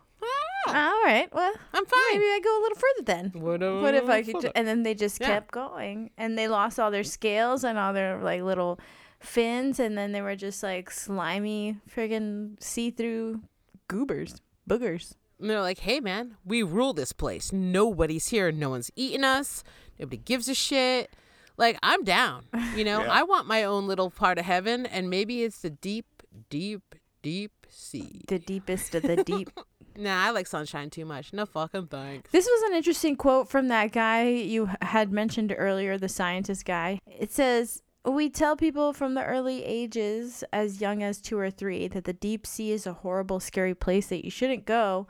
[0.68, 1.28] all right.
[1.34, 2.00] Well, I'm fine.
[2.14, 3.32] maybe I go a little further then.
[3.42, 4.42] What, What if I could?
[4.42, 5.28] Ju- and then they just Yeah.
[5.28, 8.80] kept going, and they lost all their scales and all their like little
[9.20, 13.42] fins, and then they were just like slimy, friggin' see-through
[13.88, 15.14] goobers, boogers.
[15.40, 17.52] And they're like, hey, man, we rule this place.
[17.52, 18.52] Nobody's here.
[18.52, 19.64] No one's eating us.
[20.00, 21.12] Nobody gives a shit.
[21.58, 22.46] Like, I'm down.
[22.76, 23.12] You know, Yeah.
[23.12, 26.06] I want my own little part of heaven, and maybe it's the deep,
[26.50, 28.22] deep, deep sea.
[28.28, 29.50] The deepest of the deep.
[29.98, 31.34] Nah, I like sunshine too much.
[31.34, 32.32] No fucking thanks.
[32.32, 37.00] This was an interesting quote from that guy you had mentioned earlier, the scientist guy.
[37.08, 41.88] It says, We tell people from the early ages, as young as two or three,
[41.88, 45.08] that the deep sea is a horrible, scary place that you shouldn't go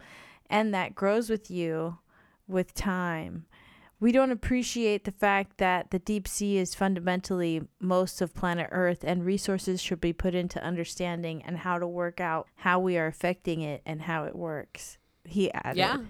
[0.50, 1.98] and that grows with you
[2.48, 3.46] with time.
[4.06, 9.04] We don't appreciate the fact that the deep sea is fundamentally most of planet Earth
[9.04, 13.08] and resources should be put into understanding and how to work out how we are
[13.08, 15.00] affecting it and how it works.
[15.24, 15.78] He added.
[15.80, 16.02] Yeah.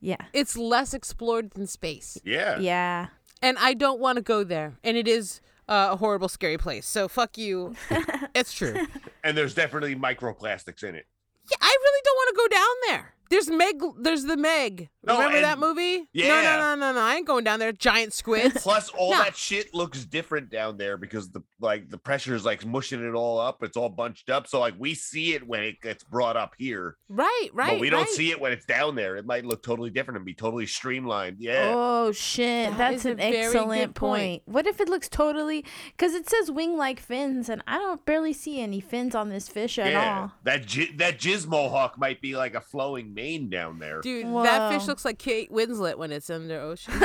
[0.00, 0.26] Yeah.
[0.34, 2.18] It's less explored than space.
[2.24, 2.58] Yeah.
[2.58, 3.06] Yeah.
[3.40, 4.74] And I don't want to go there.
[4.84, 6.86] And it is uh, a horrible, scary place.
[6.86, 7.74] So fuck you.
[8.34, 8.86] it's true.
[9.24, 11.06] And there's definitely microplastics in it.
[11.50, 13.14] Yeah, I really don't want to go down there.
[13.30, 13.80] There's Meg.
[13.96, 14.90] There's the Meg.
[15.02, 16.08] No, Remember and- that movie?
[16.12, 16.28] Yeah.
[16.28, 16.92] no, no, no, no.
[16.92, 17.00] no.
[17.00, 17.72] I ain't going down there.
[17.72, 18.60] Giant squids.
[18.62, 19.18] Plus, all No.
[19.22, 23.14] that shit looks different down there because the like the pressure is like mushing it
[23.14, 23.62] all up.
[23.62, 26.96] It's all bunched up, so like we see it when it gets brought up here,
[27.08, 27.70] right, right.
[27.72, 28.08] but we don't right.
[28.10, 29.16] see it when it's down there.
[29.16, 31.36] It might look totally different and be totally streamlined.
[31.40, 31.72] Yeah.
[31.74, 34.42] Oh shit, That that's an excellent point.
[34.42, 34.42] point.
[34.44, 35.64] What if it looks totally
[35.96, 39.78] cuz it says wing-like fins and I don't barely see any fins on this fish
[39.78, 40.20] at yeah.
[40.20, 40.32] all.
[40.44, 44.00] That j- that jizz mohawk might be like a flowing mane down there.
[44.00, 44.89] Dude, that fish Whoa.
[44.90, 46.92] Looks like Kate Winslet when it's under ocean.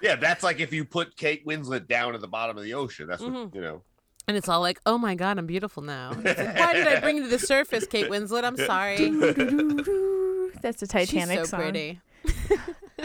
[0.00, 3.06] Yeah, that's like if you put Kate Winslet down at the bottom of the ocean.
[3.08, 3.54] That's what Mhm.
[3.54, 3.82] you know.
[4.26, 6.12] and it's all like, oh my God, I'm beautiful now.
[6.12, 8.42] Like, Why did I bring you to the surface, Kate Winslet?
[8.44, 8.96] I'm sorry.
[10.62, 11.60] That's a Titanic She's so song.
[11.60, 12.00] pretty.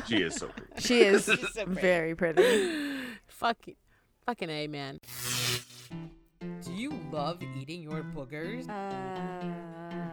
[0.08, 0.82] She is so pretty.
[0.82, 1.82] She is so pretty.
[1.82, 2.72] very pretty.
[3.28, 3.58] Fuck,
[4.26, 5.00] fucking A, man.
[6.64, 8.68] Do you love eating your boogers,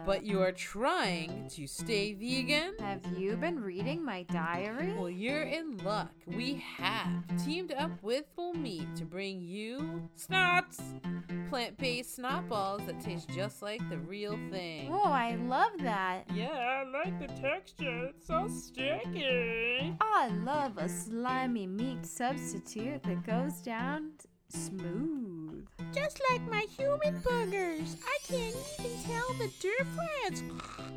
[0.07, 1.47] but you are trying mm-hmm.
[1.47, 2.73] to stay vegan?
[2.79, 4.93] Have you been reading my diary?
[4.97, 6.13] Well, you're in luck.
[6.25, 10.79] We have teamed up with Full Meat to bring you snots,
[11.49, 14.89] plant-based snot balls that taste just like the real thing.
[14.93, 16.23] Oh, I love that.
[16.33, 18.05] Yeah, I like the texture.
[18.05, 19.93] It's so sticky.
[19.99, 24.11] I love a slimy meat substitute that goes down
[24.49, 25.65] smooth.
[25.93, 27.95] Just like my human boogers.
[28.05, 30.43] I can't even tell the difference.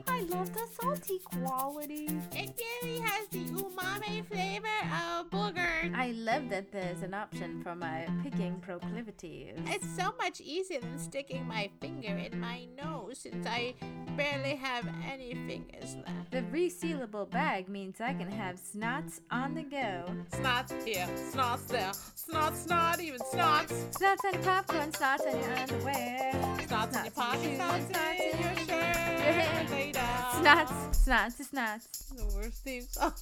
[0.09, 2.09] I love the salty quality.
[2.33, 5.95] It really has the umami flavor of boogers.
[5.95, 9.55] I love that there's an option for my picking proclivities.
[9.67, 13.75] It's so much easier than sticking my finger in my nose since I
[14.17, 16.31] barely have any fingers left.
[16.31, 20.05] The resealable bag means I can have snots on the go.
[20.33, 23.40] Snots here, snots there, snots not even snots.
[23.41, 26.33] Snots on popcorn, snots in your underwear.
[26.59, 28.69] Snots in your pocket, shoes, snots in your shirt.
[28.69, 29.71] Your hand.
[29.71, 29.93] Lay.
[30.41, 32.17] Snots, snots, snots.
[32.17, 33.13] The worst theme song.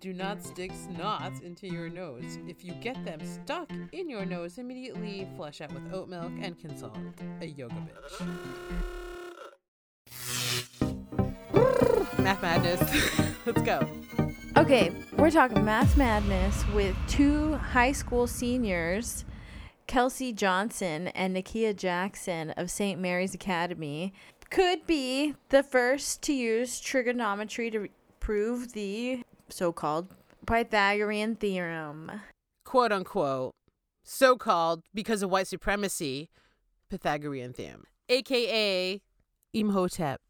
[0.00, 2.38] Do not stick snots into your nose.
[2.48, 6.58] If you get them stuck in your nose, immediately flush out with oat milk and
[6.58, 6.96] consult
[7.40, 8.26] a yoga bitch.
[12.18, 12.80] Math madness.
[13.46, 13.88] Let's go.
[14.56, 19.24] Okay, we're talking math madness with two high school seniors,
[19.90, 23.00] Calcea Johnson and Ne'Kiya Jackson of St.
[23.00, 24.12] Mary's Academy.
[24.48, 27.88] Could be the first to use trigonometry to
[28.20, 30.14] prove the so called
[30.46, 32.12] Pythagorean theorem.
[32.64, 33.52] Quote unquote,
[34.04, 36.30] so called because of white supremacy,
[36.88, 39.00] Pythagorean theorem, aka
[39.52, 40.20] Imhotep.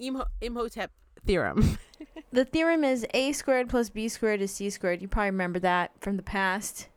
[0.00, 0.90] Imho- Imhotep
[1.24, 1.78] theorem.
[2.30, 5.00] The theorem is a squared plus b squared is c squared.
[5.00, 6.88] You probably remember that from the past,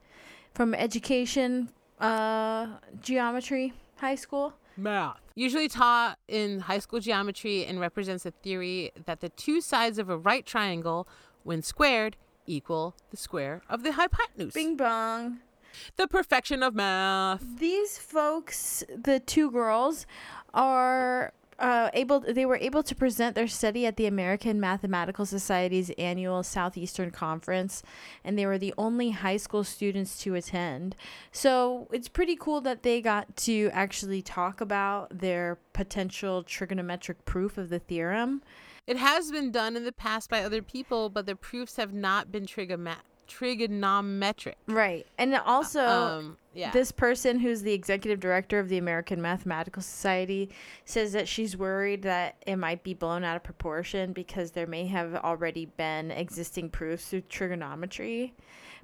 [0.53, 1.69] from education,
[2.01, 2.67] uh,
[3.01, 4.53] geometry, high school.
[4.75, 5.19] Math.
[5.35, 10.09] Usually taught in high school geometry and represents the theory that the two sides of
[10.09, 11.07] a right triangle,
[11.43, 14.53] when squared, equal the square of the hypotenuse.
[14.53, 15.39] Bing bong.
[15.95, 17.43] The perfection of math.
[17.59, 20.05] These folks, the two girls,
[20.53, 21.31] are
[21.61, 22.19] uh, able.
[22.19, 27.83] They were able to present their study at the American Mathematical Society's annual Southeastern Conference,
[28.23, 30.95] and they were the only high school students to attend.
[31.31, 37.57] So it's pretty cool that they got to actually talk about their potential trigonometric proof
[37.57, 38.41] of the theorem.
[38.87, 42.31] It has been done in the past by other people, but the proofs have not
[42.31, 42.97] been trigoma-
[43.31, 44.55] trigonometric.
[44.67, 45.85] Right, and also.
[45.85, 46.71] um, yeah.
[46.71, 50.49] This person, who's the executive director of the American Mathematical Society,
[50.83, 54.85] says that she's worried that it might be blown out of proportion because there may
[54.87, 58.33] have already been existing proofs through trigonometry,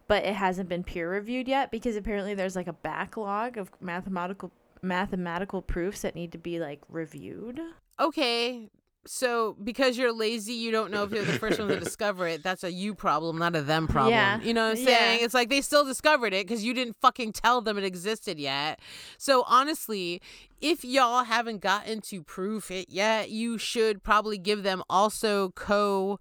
[0.07, 4.51] but it hasn't been peer reviewed yet because apparently there's like a backlog of mathematical
[4.81, 7.59] mathematical proofs that need to be like reviewed.
[7.99, 8.69] okay.
[9.09, 12.43] So because you're lazy, you don't know if you're the first one to discover it.
[12.43, 14.13] That's a you problem, not a them problem.
[14.13, 14.39] Yeah.
[14.41, 14.85] You know what I'm Yeah.
[14.85, 15.23] saying?
[15.23, 18.79] It's like they still discovered it because you didn't fucking tell them it existed yet.
[19.17, 20.21] So honestly,
[20.61, 26.19] if y'all haven't gotten to proof it yet, you should probably give them also co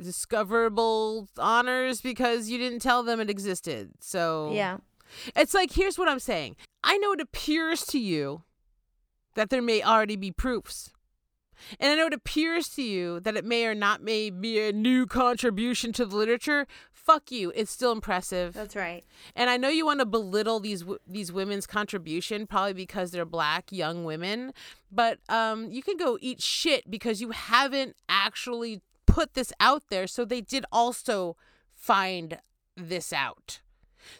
[0.00, 3.90] discoverable honors because you didn't tell them it existed.
[4.00, 4.78] So Yeah.
[5.36, 6.56] it's like, here's what I'm saying.
[6.84, 8.42] I know it appears to you
[9.34, 10.90] that there may already be proofs.
[11.78, 14.72] And I know it appears to you that it may or not may be a
[14.72, 16.66] new contribution to the literature.
[16.92, 17.52] Fuck you.
[17.54, 18.54] It's still impressive.
[18.54, 19.04] That's right.
[19.34, 23.72] And I know you want to belittle these these women's contribution probably because they're black
[23.72, 24.52] young women,
[24.92, 30.06] but um you can go eat shit because you haven't actually put this out there
[30.06, 31.36] so they did also
[31.74, 32.38] find
[32.76, 33.60] this out.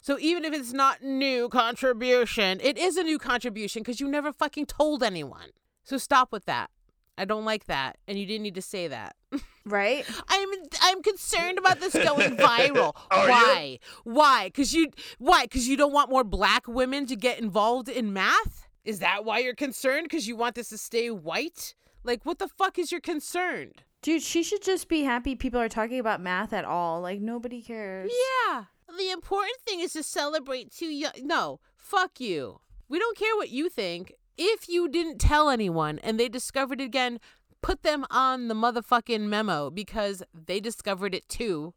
[0.00, 4.32] So even if it's not new contribution, it is a new contribution because you never
[4.32, 5.50] fucking told anyone.
[5.84, 6.70] So stop with that.
[7.18, 9.16] I don't like that, and you didn't need to say that.
[9.66, 10.06] Right?
[10.28, 10.48] I'm
[10.80, 12.96] I'm concerned about this going viral.
[13.10, 13.30] Are you?
[13.30, 13.78] why?
[14.04, 14.46] Why?
[14.46, 15.42] Because you why?
[15.44, 18.66] Because you don't want more black women to get involved in math?
[18.86, 20.04] Is that why you're concerned?
[20.04, 21.74] Because you want this to stay white?
[22.02, 23.72] Like, what the fuck is your concern?
[24.00, 27.02] Dude, she should just be happy people are talking about math at all.
[27.02, 28.10] Like nobody cares.
[28.48, 28.64] Yeah.
[28.96, 31.12] The important thing is to celebrate too young.
[31.22, 32.60] No, fuck you.
[32.88, 34.14] We don't care what you think.
[34.38, 37.18] If you didn't tell anyone and they discovered it again,
[37.60, 41.74] put them on the motherfucking memo because they discovered it too.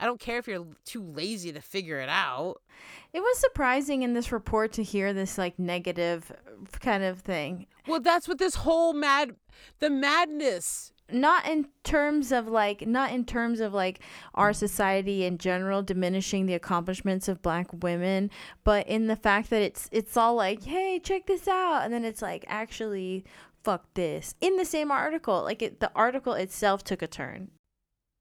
[0.00, 2.56] I don't care if you're too lazy to figure it out.
[3.12, 6.32] It was surprising in this report to hear this like negative
[6.80, 7.66] kind of thing.
[7.86, 9.36] Well, that's what this whole mad,
[9.78, 10.92] the madness.
[11.10, 14.00] Not in terms of like not in terms of like
[14.34, 18.30] our society in general diminishing the accomplishments of black women,
[18.62, 22.04] but in the fact that it's it's all like, "Hey, check this out." And then
[22.04, 23.24] it's like, "Actually,
[23.64, 27.52] fuck this." In the same article, like it, the article itself took a turn.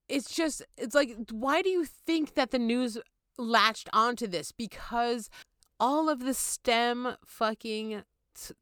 [0.08, 2.98] It's just, it's like, why do you think that the news
[3.38, 4.54] latched onto this?
[4.54, 5.30] Because
[5.80, 8.04] all of the STEM fucking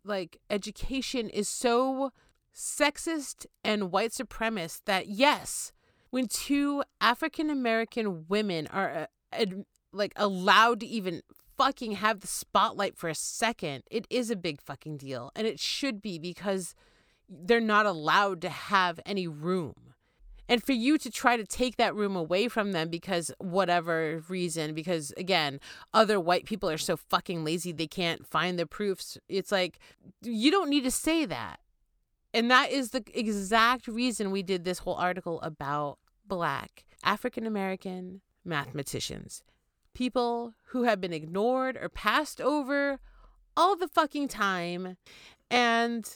[0.03, 2.11] like education is so
[2.56, 5.74] sexist and white supremacist that yes,
[6.10, 9.45] when two African American women are uh,
[9.91, 11.22] like allowed to even
[11.58, 15.60] fucking have the spotlight for a second, it is a big fucking deal, and it
[15.60, 16.76] should be because
[17.30, 19.74] they're not allowed to have any room.
[20.47, 24.74] and for you to try to take that room away from them because whatever reason
[24.76, 25.60] because again
[25.93, 29.80] other white people are so fucking lazy they can't find the proofs it's like
[30.22, 31.60] you don't need to say that
[32.36, 38.22] and that is the exact reason we did this whole article about black african american
[38.46, 39.44] mathematicians.
[39.94, 43.00] People who have been ignored or passed over
[43.58, 44.98] all the fucking time.
[45.50, 46.08] And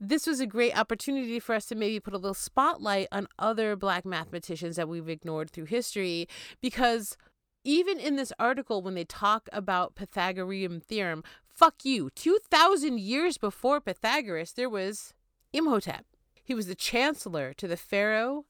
[0.00, 3.76] this was a great opportunity for us to maybe put a little spotlight on other
[3.76, 6.28] black mathematicians that we've ignored through history.
[6.60, 7.16] Because
[7.64, 13.80] even in this article when they talk about pythagorean theorem fuck you 2000 years before
[13.80, 15.12] pythagoras there was
[15.52, 16.04] imhotep
[16.42, 18.44] he was the chancellor to the pharaoh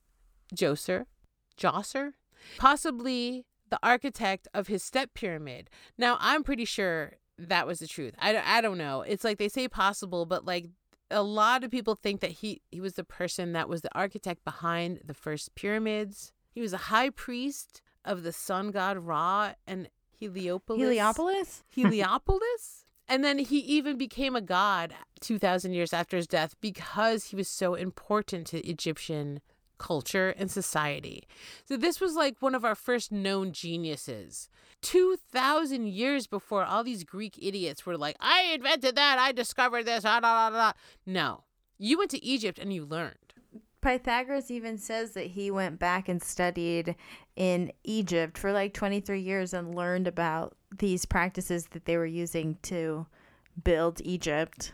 [0.55, 1.07] djoser
[1.57, 2.13] djoser
[2.57, 8.15] possibly the architect of his step pyramid now i'm pretty sure that was the truth
[8.19, 10.67] I, I don't know it's like they say possible but like
[11.11, 14.45] a lot of people think that he he was the person that was the architect
[14.45, 16.33] behind the first pyramids.
[16.51, 20.81] He was a high priest of the sun god Ra and Heliopolis.
[20.81, 21.63] Heliopolis?
[21.69, 22.85] Heliopolis?
[23.09, 27.49] And then he even became a god 2000 years after his death because he was
[27.49, 29.41] so important to Egyptian
[29.79, 31.27] culture and society.
[31.65, 34.49] So this was like one of our first known geniuses.
[34.83, 40.05] 2000 years before all these Greek idiots were like, I invented that, I discovered this,
[40.05, 40.73] ah, da, da, da.
[41.07, 41.45] No.
[41.79, 43.28] You went to Egypt and you learned.
[43.81, 46.97] Pythagoras even says that he went back and studied
[47.37, 52.59] in Egypt for like 23 years and learned about these practices that they were using
[52.63, 53.07] to
[53.63, 54.73] build Egypt.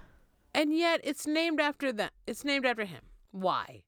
[0.54, 2.12] And yet it's named after that.
[2.26, 3.02] It's named after him.
[3.30, 3.82] Why?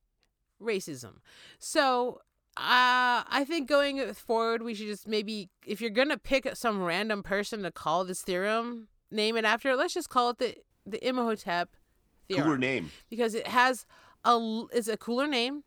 [0.60, 1.16] Racism.
[1.58, 2.20] So
[2.56, 7.22] uh, I think going forward, we should just maybe, if you're gonna pick some random
[7.22, 9.76] person to call this theorem, name it after.
[9.76, 10.54] Let's just call it the
[10.86, 11.76] the Imhotep
[12.28, 12.44] theorem.
[12.44, 12.90] Cooler name.
[13.10, 13.84] because it has
[14.26, 15.62] a it's a cooler name.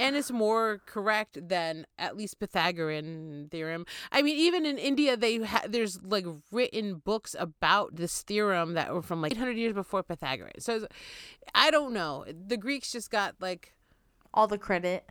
[0.00, 3.86] and it's more correct than at least Pythagorean theorem.
[4.10, 8.92] I mean, even in India, they ha- there's like written books about this theorem that
[8.92, 10.64] were from like 800 years before Pythagoras.
[10.64, 10.88] So
[11.54, 12.24] I don't know.
[12.26, 13.72] The Greeks just got like
[14.34, 15.08] All the credit.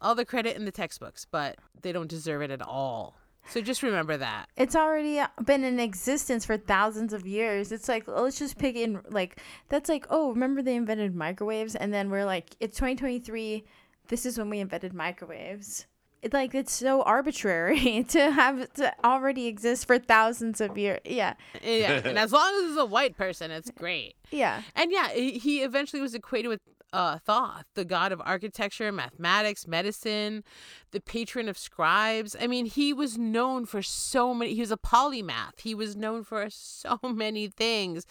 [0.00, 3.17] all the credit in the textbooks, but they don't deserve it at all.
[3.48, 4.48] So just remember that.
[4.56, 7.72] It's already uh, been in existence for thousands of years.
[7.72, 11.74] It's like oh, let's just pick in like that's like oh remember they invented microwaves
[11.74, 13.64] and then we're like it's 2023.
[14.08, 15.86] This is when we invented microwaves.
[16.20, 21.00] It like it's so arbitrary to have it to already exist for thousands of years.
[21.04, 24.16] Yeah, Yeah, and as long as it's a white person, it's great.
[24.30, 24.62] yeah.
[24.74, 26.60] And yeah, he eventually was equated with
[26.92, 30.42] uh, Thoth, the god of architecture, mathematics, medicine,
[30.90, 32.34] the patron of scribes.
[32.40, 34.54] I mean, he was known for so many.
[34.54, 35.60] He was a polymath.
[35.60, 38.06] He was known for so many things.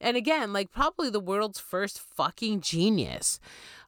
[0.00, 3.40] And again, like probably the world's first fucking genius.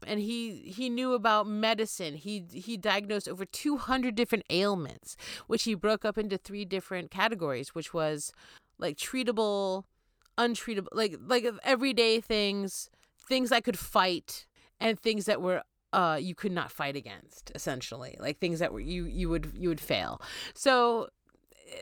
[0.07, 2.15] And he he knew about medicine.
[2.15, 5.17] He he diagnosed over 200 different ailments,
[5.47, 8.33] which he broke up into three different categories, which was
[8.79, 9.85] like treatable,
[10.37, 12.91] untreatable, like like everyday things,
[13.29, 14.47] things I could fight,
[14.81, 15.63] and things that were
[15.93, 19.69] uh you could not fight against essentially like things that were you you would you
[19.69, 20.21] would fail.
[20.55, 21.09] So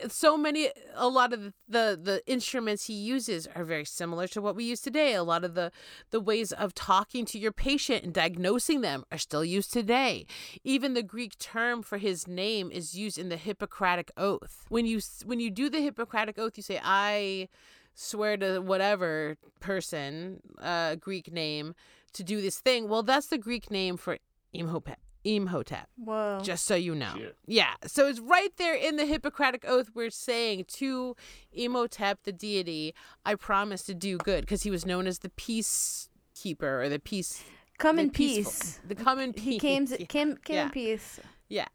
[0.07, 4.55] so many a lot of the, the instruments he uses are very similar to what
[4.55, 5.13] we use today.
[5.13, 5.71] A lot of the
[6.11, 10.25] the ways of talking to your patient and diagnosing them are still used today.
[10.63, 14.65] Even the greek term for his name is used in the hippocratic oath.
[14.69, 17.47] When you when you do the hippocratic oath you say i
[17.95, 21.73] swear to whatever person uh greek name
[22.13, 24.17] to do this thing well that's the greek name for
[24.53, 26.39] imhotep imhotep Whoa.
[26.43, 27.13] just so you know.
[27.17, 27.35] Shit.
[27.47, 27.73] Yeah.
[27.87, 29.89] So it's right there in the Hippocratic Oath.
[29.95, 31.15] We're saying to
[31.51, 32.93] Imhotep, the deity,
[33.25, 37.43] I promise to do good because he was known as the peacekeeper or the peace.
[37.79, 38.79] come the in peaceful- peace.
[38.87, 39.61] The come in He peace.
[39.61, 40.05] came Yeah.
[40.05, 40.63] came came Yeah.
[40.65, 41.19] in peace.
[41.49, 41.65] Yeah.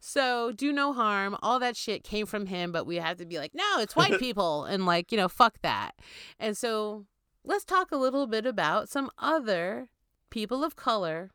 [0.00, 1.36] So do no harm.
[1.42, 4.18] All that shit came from him, but we have to be like, no, it's white
[4.18, 5.92] people, and like you know, fuck that.
[6.38, 7.06] And so
[7.44, 9.88] let's talk a little bit about some other
[10.30, 11.30] people of color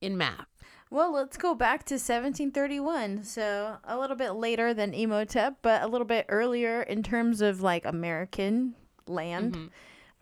[0.00, 0.46] in math.
[0.88, 3.24] Well, let's go back to 1731.
[3.24, 7.60] So a little bit later than Imhotep, but a little bit earlier in terms of
[7.60, 8.74] like American
[9.08, 9.70] land Mhm.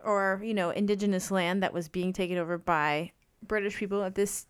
[0.03, 3.11] or, you know, indigenous land that was being taken over by
[3.45, 4.47] British people at this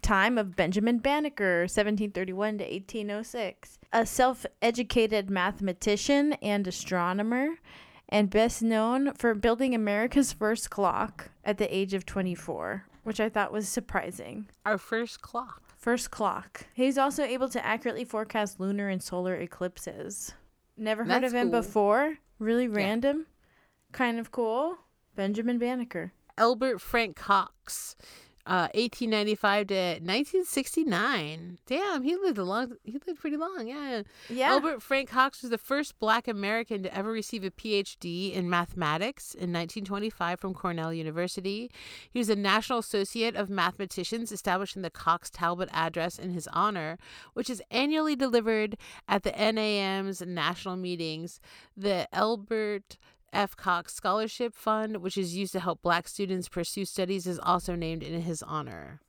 [0.00, 3.78] time of Benjamin Banneker, 1731 to 1806.
[3.92, 7.56] A self educated mathematician and astronomer,
[8.08, 13.28] and best known for building America's first clock at the age of 24, which I
[13.28, 14.48] thought was surprising.
[14.64, 15.62] Our first clock.
[15.76, 16.66] First clock.
[16.74, 20.34] He's also able to accurately forecast lunar and solar eclipses.
[20.76, 21.60] Never heard That's of him cool.
[21.62, 22.14] before.
[22.38, 23.26] Really random.
[23.92, 24.78] Kind of cool.
[25.14, 26.12] Benjamin Banneker.
[26.38, 27.96] Albert Frank Cox
[28.50, 31.58] uh, 1895 to 1969.
[31.66, 32.72] Damn, he lived a long.
[32.82, 33.68] He lived pretty long.
[33.68, 34.02] Yeah.
[34.28, 34.50] Yeah.
[34.50, 39.34] Albert Frank Cox was the first Black American to ever receive a PhD in mathematics
[39.34, 41.70] in 1925 from Cornell University.
[42.10, 46.98] He was a National Associate of Mathematicians, establishing the Cox Talbot Address in his honor,
[47.34, 48.76] which is annually delivered
[49.06, 51.38] at the NAM's national meetings.
[51.76, 52.98] The Albert
[53.32, 53.56] F.
[53.56, 58.02] Cox Scholarship Fund, which is used to help Black students pursue studies, is also named
[58.02, 59.00] in his honor.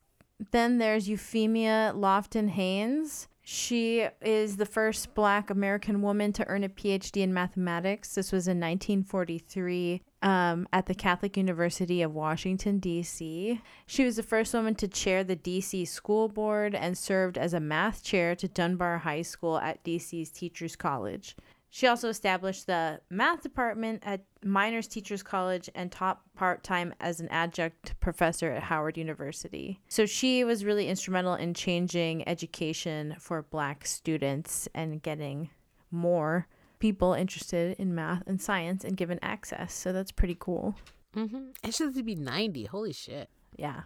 [0.51, 3.28] Then there's Euphemia Lofton Haynes.
[3.43, 8.13] She is the first black American woman to earn a PhD in mathematics.
[8.13, 13.59] This was in 1943 um, at the Catholic University of Washington, D.C.
[13.88, 15.86] She was the first woman to chair the D.C.
[15.86, 20.76] School Board and served as a math chair to Dunbar High School at D.C.'s Teachers
[20.76, 21.36] College.
[21.74, 27.22] She also established the math department at Miners Teachers College and taught part time as
[27.22, 29.80] an adjunct professor at Howard University.
[29.88, 35.49] So she was really instrumental in changing education for black students and getting
[35.91, 36.45] more
[36.80, 39.74] people interested in math and science and given access.
[39.74, 40.76] So that's pretty cool.
[41.15, 41.51] Mm-hmm.
[41.63, 42.65] And she lived to be 90.
[42.65, 43.30] Holy shit.
[43.55, 43.84] Yeah.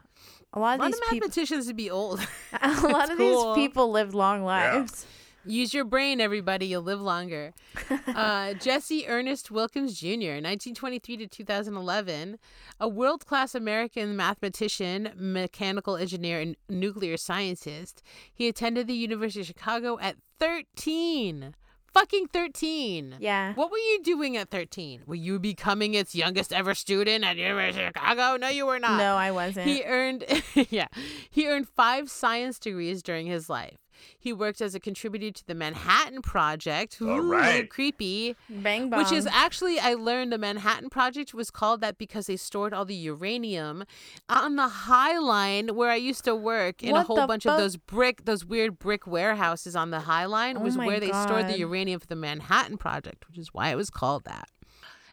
[0.53, 2.19] A lot A of lot these of people mathematicians would be old.
[2.61, 3.53] a lot That's of cool.
[3.53, 5.05] these people lived long lives.
[5.45, 6.65] Use your brain, everybody.
[6.65, 7.53] You'll live longer.
[8.07, 12.39] uh, Jesse Ernest Wilkins Jr., 1923 to 2011,
[12.79, 18.01] a world class American mathematician, mechanical engineer, and nuclear scientist.
[18.33, 21.55] He attended the University of Chicago at 13.
[21.93, 23.15] Fucking 13.
[23.19, 23.53] Yeah.
[23.53, 25.03] What were you doing at 13?
[25.05, 28.35] Were you becoming its youngest ever student at University of Chicago?
[28.35, 28.97] No, you were not.
[28.97, 29.67] No, I wasn't.
[29.67, 30.25] He earned
[30.69, 30.87] yeah.
[31.29, 33.77] He earned 5 science degrees during his life.
[34.17, 36.97] He worked as a contributor to the Manhattan Project.
[37.01, 37.69] All Ooh, right.
[37.69, 38.35] creepy.
[38.49, 38.99] Bang bong.
[38.99, 42.85] Which is actually, I learned the Manhattan Project was called that because they stored all
[42.85, 43.85] the uranium
[44.29, 47.53] on the High Line where I used to work in a whole bunch fuck?
[47.53, 50.99] of those brick, those weird brick warehouses on the High Line Oh was my where
[50.99, 54.49] they stored the uranium for the Manhattan Project, which is why it was called that.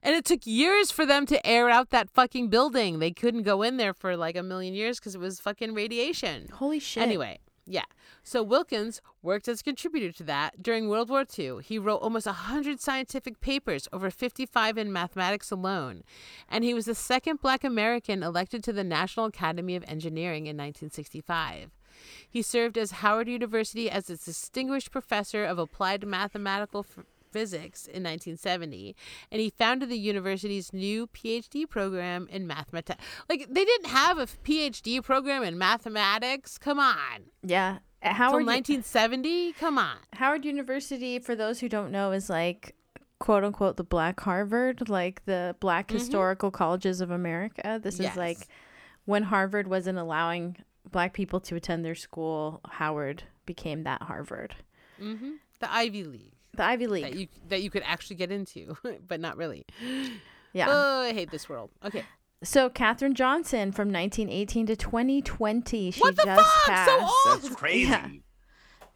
[0.03, 2.99] And it took years for them to air out that fucking building.
[2.99, 6.49] They couldn't go in there for like a million years because it was fucking radiation.
[6.53, 7.05] Holy shit.
[7.05, 7.85] Anyway, yeah.
[8.23, 10.63] So Wilkins worked as a contributor to that.
[10.63, 16.03] During World War II, he wrote almost 100 scientific papers, over 55 in mathematics alone.
[16.49, 20.57] And he was the second black American elected to the National Academy of Engineering in
[20.57, 21.71] 1965.
[22.29, 28.03] He served as Howard University as a distinguished professor of applied mathematical f- physics in
[28.05, 28.95] 1970
[29.31, 33.03] and he founded the university's new PhD program in mathematics.
[33.29, 36.59] Like they didn't have a PhD program in mathematics.
[36.59, 37.31] Come on.
[37.43, 37.79] Yeah.
[38.03, 39.53] Howard, 1970?
[39.55, 39.97] Come on.
[40.15, 42.75] Howard University, for those who don't know, is like
[43.19, 47.81] quote unquote the black Harvard, like the black historical colleges of America.
[47.83, 48.13] This Yes.
[48.13, 48.49] is like
[49.05, 50.57] when Harvard wasn't allowing
[50.91, 54.57] black people to attend their school, Howard became that Harvard.
[54.99, 57.21] hmm The Ivy League The Ivy League that League.
[57.21, 58.77] you that you could actually get into,
[59.09, 59.65] but not really.
[60.53, 60.67] Yeah.
[60.69, 61.71] Oh, I hate this world.
[61.85, 62.05] Okay.
[62.45, 65.91] so Katherine Johnson from 1918 to 2020.
[65.93, 66.65] She What the just fuck?
[66.67, 66.91] passed.
[66.91, 67.43] So old.
[67.43, 67.89] That's crazy.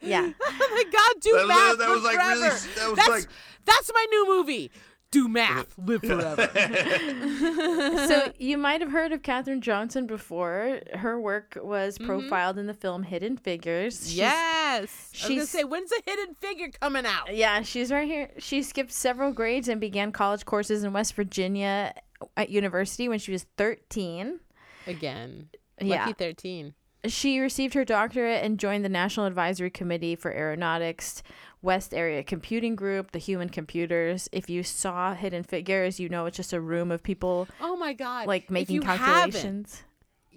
[0.02, 0.20] Yeah.
[0.26, 0.32] Yeah.
[0.42, 1.78] oh my god, do That- math.
[1.78, 2.34] that was live like forever.
[2.34, 3.28] really- that was that's, like-
[3.64, 4.70] that's my new movie.
[5.12, 6.50] Do math, live forever.
[8.08, 10.80] so you might have heard of Katherine Johnson before.
[10.94, 12.06] Her work was mm-hmm.
[12.06, 14.10] profiled in the film Hidden Figures.
[14.10, 15.10] She's- yes.
[15.24, 17.34] I was gonna say, when's the hidden figure coming out?
[17.34, 18.30] Yeah, she's right here.
[18.38, 21.94] She skipped several grades and began college courses in West Virginia
[22.36, 24.40] at university when she was 13.
[24.86, 25.48] Again.
[25.80, 26.06] Yeah.
[26.06, 26.74] Lucky 13.
[27.08, 31.22] She received her doctorate and joined the National Advisory Committee for Aeronautics,
[31.62, 34.28] West Area Computing Group, the Human Computers.
[34.32, 37.92] If you saw Hidden Figures, you know it's just a room of people Oh my
[37.92, 38.26] god.
[38.26, 39.82] like If making you calculations.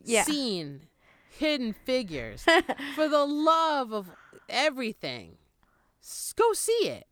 [0.03, 0.23] Yeah.
[0.23, 0.81] Seen
[1.37, 2.43] hidden figures.
[2.95, 4.09] for the love of
[4.49, 5.37] everything.
[6.35, 7.05] Go see it.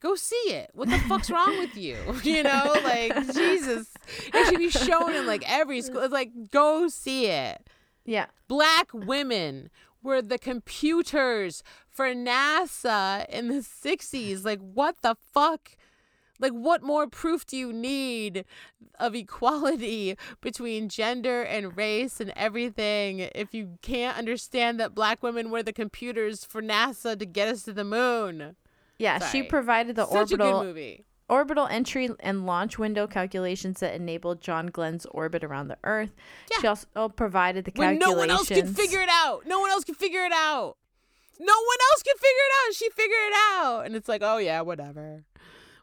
[0.00, 0.70] Go see it.
[0.74, 1.96] What the fuck's wrong with you?
[2.22, 3.88] You know, like Jesus.
[4.32, 6.00] It should be shown in like every school.
[6.02, 7.66] It's like go see it.
[8.08, 8.26] Yeah.
[8.48, 9.68] Black women
[10.02, 14.44] were the computers for NASA in the 60s.
[14.44, 15.76] Like, what the fuck?
[16.40, 18.44] Like, what more proof do you need
[18.98, 25.50] of equality between gender and race and everything if you can't understand that black women
[25.50, 28.56] were the computers for NASA to get us to the moon?
[28.98, 29.30] Yeah, Sorry.
[29.30, 31.04] she provided the Such a good orbital movie.
[31.28, 36.10] Orbital entry and launch window calculations that enabled John Glenn's orbit around the Earth.
[36.50, 36.58] Yeah.
[36.60, 38.06] She also provided the calculations.
[38.06, 39.46] When no one else can figure it out.
[39.46, 40.76] No one else can figure it out.
[41.40, 42.74] No one else can figure it out.
[42.74, 43.86] She figured it out.
[43.86, 45.24] And it's like, oh, yeah, whatever.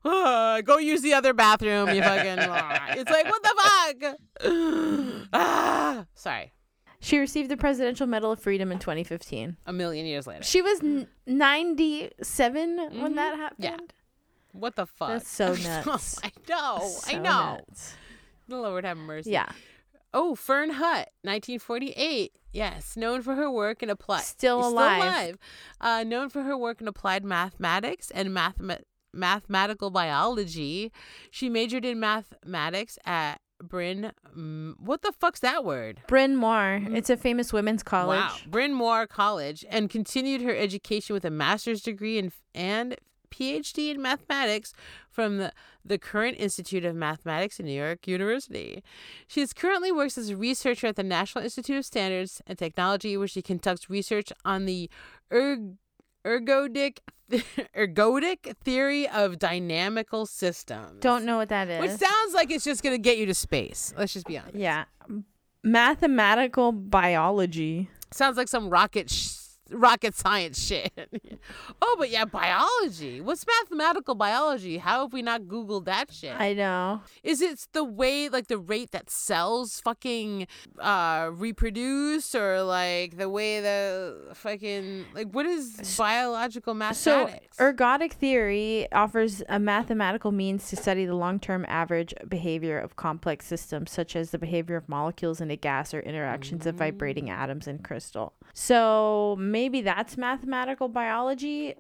[0.03, 2.37] Ah, go use the other bathroom, you fucking.
[2.99, 4.15] it's like, what the fuck?
[5.33, 6.51] ah, sorry.
[6.99, 9.57] She received the Presidential Medal of Freedom in 2015.
[9.65, 10.43] A million years later.
[10.43, 13.15] She was n- 97 when Mhm.
[13.15, 13.63] that happened.
[13.63, 13.77] Yeah.
[14.59, 15.09] What the fuck?
[15.09, 16.19] That's so nuts.
[16.23, 16.91] I know.
[17.07, 17.21] I know.
[17.21, 17.95] nuts.
[18.47, 19.31] The Lord have mercy.
[19.31, 19.49] Yeah.
[20.13, 22.31] Oh, Fern Hunt, 1948.
[22.53, 24.21] Yes, known for her work in applied.
[24.21, 25.37] Still alive.
[25.81, 30.91] Uh, known for her work in applied mathematics and mathema- mathematical biology.
[31.31, 34.13] She majored in mathematics at Bryn.
[34.37, 36.01] mm, What the fuck's that word?
[36.07, 36.81] Bryn Mawr.
[36.93, 38.19] It's a famous women's college.
[38.19, 38.35] Wow.
[38.47, 42.95] Bryn Mawr College and continued her education with a master's degree in, and
[43.25, 44.73] PhD in mathematics
[45.09, 45.51] from the,
[45.83, 48.83] the Courant Institute of Mathematics in New York University.
[49.27, 53.27] She currently works as a researcher at the National Institute of Standards and Technology, where
[53.27, 54.89] she conducts research on the
[55.31, 55.75] erg-
[56.25, 56.99] ergodic
[57.75, 60.99] ergodic theory of dynamical systems.
[61.01, 61.81] Don't know what that is.
[61.81, 63.93] Which sounds like it's just gonna get you to space.
[63.97, 64.55] Let's just be honest.
[64.55, 64.85] yeah.
[65.63, 67.89] Mathematical biology.
[68.11, 69.33] Sounds like some rocket sh-
[69.71, 70.91] rocket science shit.
[71.81, 73.21] oh, but yeah, biology.
[73.21, 74.77] What's mathematical biology?
[74.77, 76.35] How have we not googled that shit?
[76.39, 77.01] I know.
[77.23, 80.47] Is it the way like the rate that cells fucking
[80.79, 87.57] uh reproduce or like the way the fucking like what is biological mathematics?
[87.57, 92.95] So, ergodic theory offers a mathematical means to study the long term average behavior of
[92.95, 97.29] complex systems, such as the behavior of molecules in a gas or interactions of vibrating
[97.29, 98.33] atoms in crystal.
[98.53, 101.73] So, maybe that's mathematical biology.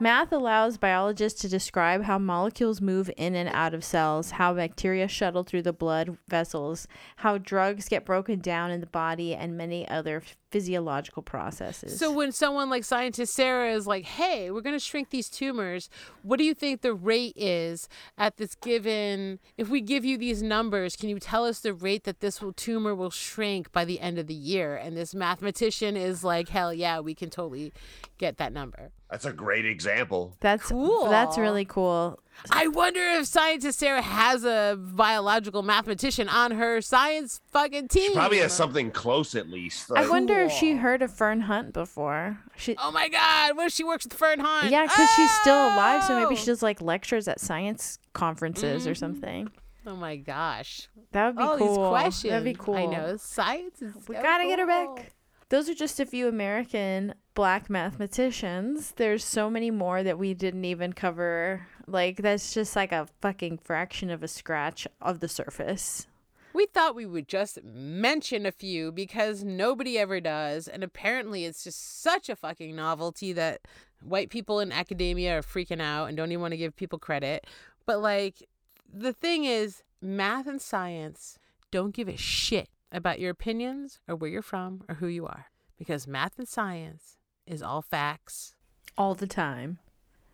[0.00, 5.06] Math allows biologists to describe how molecules move in and out of cells, how bacteria
[5.06, 6.88] shuttle through the blood vessels,
[7.18, 11.98] how drugs get broken down in the body, and many other physiological processes.
[11.98, 15.88] So when someone like scientist Sarah is like, "Hey, we're going to shrink these tumors.
[16.22, 17.88] What do you think the rate is
[18.18, 22.04] at this given if we give you these numbers, can you tell us the rate
[22.04, 25.96] that this will, tumor will shrink by the end of the year?" And this mathematician
[25.96, 27.72] is like, "Hell yeah, we can totally
[28.18, 30.36] get that number." That's a great example.
[30.40, 31.08] That's Cool.
[31.08, 32.18] That's really cool.
[32.50, 38.10] I wonder if scientist Sarah has a biological mathematician on her science fucking team.
[38.10, 39.90] She probably has something close at least.
[39.94, 42.38] I Like, wonder if she heard of Fern Hunt before.
[42.56, 44.70] She, Oh my god, what if she works with Fern Hunt?
[44.70, 46.36] yeah, because she's still alive, so maybe Oh!
[46.38, 48.98] she does like lectures at science conferences or mm-hmm.
[48.98, 49.50] something.
[49.86, 50.88] Oh my gosh.
[51.12, 51.68] That would be All cool.
[51.68, 52.30] these questions.
[52.30, 52.74] That'd be cool.
[52.76, 53.16] I know.
[53.16, 55.12] Science is We so gotta get her back.
[55.52, 58.92] Those are just a few American black mathematicians.
[58.92, 61.66] There's so many more that we didn't even cover.
[61.86, 66.06] Like that's just like a fucking fraction of a scratch of the surface.
[66.54, 70.68] We thought we would just mention a few because nobody ever does.
[70.68, 73.60] And apparently, it's just such a fucking novelty that
[74.02, 77.46] white people in academia are freaking out and don't even want to give people credit.
[77.84, 78.48] But, like,
[78.90, 81.38] the thing is, math and science
[81.70, 85.46] don't give a shit about your opinions or where you're from or who you are
[85.78, 87.16] because math and science
[87.46, 88.54] is all facts.
[88.96, 89.78] All the time.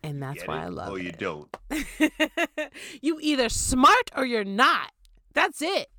[0.03, 0.65] And that's why it?
[0.65, 0.91] I love it.
[0.91, 1.03] Oh, it.
[1.03, 1.57] you don't.
[3.01, 4.91] you either smart or you're not.
[5.33, 5.89] That's it.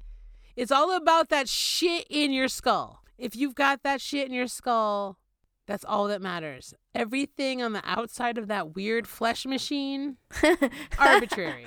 [0.57, 3.03] It's all about that shit in your skull.
[3.19, 5.19] If you've got that shit in your skull,
[5.67, 6.75] that's all that matters.
[6.95, 10.17] Everything on the outside of that weird flesh machine,
[10.99, 11.67] arbitrary.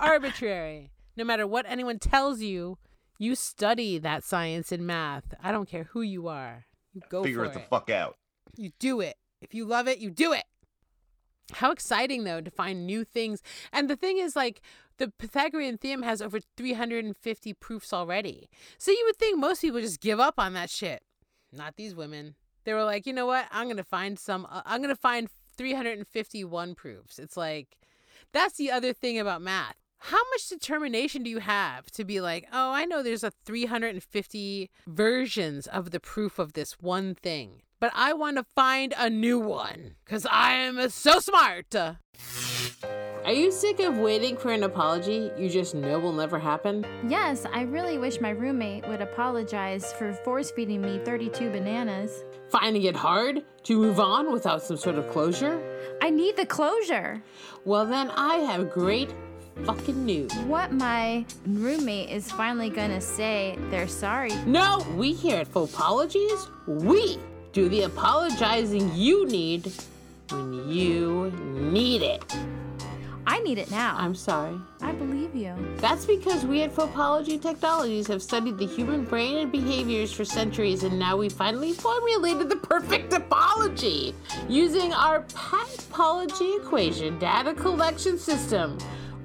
[0.00, 0.90] arbitrary.
[1.16, 2.78] No matter what anyone tells you,
[3.20, 5.34] you study that science and math.
[5.42, 6.64] I don't care who you are.
[6.94, 8.16] You go Figure for it the fuck out.
[8.56, 9.16] you do it.
[9.42, 10.44] If you love it, you do it.
[11.52, 13.42] How exciting though to find new things.
[13.72, 14.62] And the thing is like
[14.96, 18.48] the Pythagorean theorem has over 350 proofs already.
[18.78, 21.02] So you would think most people just give up on that shit.
[21.52, 22.36] Not these women.
[22.64, 23.46] They were like, "You know what?
[23.50, 27.76] I'm going to find some uh, I'm going to find 351 proofs." It's like
[28.32, 29.76] that's the other thing about math.
[30.00, 34.70] How much determination do you have to be like, "Oh, I know there's a 350
[34.86, 39.38] versions of the proof of this one thing." but I want to find a new
[39.38, 41.74] one because I am uh, so smart.
[41.74, 46.84] Are you sick of waiting for an apology you just know will never happen?
[47.08, 52.24] Yes, I really wish my roommate would apologize for force feeding me 32 bananas.
[52.50, 55.62] Finding it hard to move on without some sort of closure?
[56.02, 57.22] I need the closure.
[57.64, 59.14] Well, then I have great
[59.64, 60.32] fucking news.
[60.46, 64.32] What my roommate is finally gonna say they're sorry.
[64.46, 67.18] No, we here at Apologies, we
[67.52, 69.72] do the apologizing you need
[70.30, 71.32] when you
[71.72, 72.24] need it.
[73.26, 73.94] I need it now.
[73.96, 74.58] I'm sorry.
[74.80, 75.54] I believe you.
[75.76, 80.82] That's because we at Phopology Technologies have studied the human brain and behaviors for centuries,
[80.82, 84.14] and now we finally formulated the perfect apology
[84.48, 88.78] using our Patpology equation data collection system.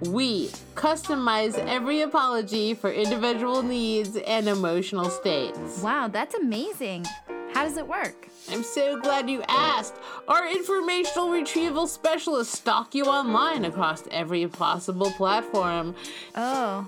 [0.07, 5.81] We customize every apology for individual needs and emotional states.
[5.81, 7.05] Wow, that's amazing.
[7.53, 8.27] How does it work?
[8.51, 9.95] I'm so glad you asked.
[10.27, 15.95] Our informational retrieval specialists stalk you online across every possible platform.
[16.35, 16.87] Oh,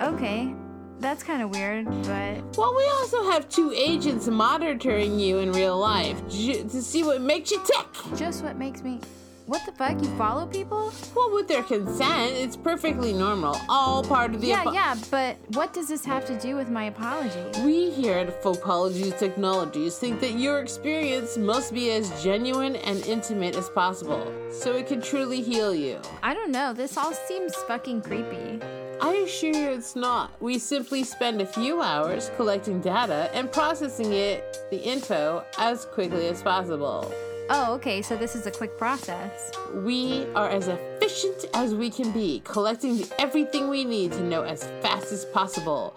[0.00, 0.54] okay.
[1.00, 5.76] That's kind of weird, but Well, we also have two agents monitoring you in real
[5.78, 8.16] life j- to see what makes you tick.
[8.16, 9.00] just what makes me.
[9.46, 10.02] What the fuck?
[10.02, 10.90] You follow people?
[11.14, 13.54] Well, with their consent, it's perfectly normal.
[13.68, 16.70] All part of the Yeah, apo- yeah, but what does this have to do with
[16.70, 17.44] my apology?
[17.62, 23.54] We here at Phopologies Technologies think that your experience must be as genuine and intimate
[23.54, 26.00] as possible, so it can truly heal you.
[26.22, 26.72] I don't know.
[26.72, 28.60] This all seems fucking creepy.
[29.02, 30.30] I assure you it's not.
[30.40, 36.28] We simply spend a few hours collecting data and processing it, the info, as quickly
[36.28, 37.12] as possible.
[37.50, 38.00] Oh, okay.
[38.02, 39.50] So this is a quick process.
[39.74, 44.64] We are as efficient as we can be, collecting everything we need to know as
[44.80, 45.94] fast as possible.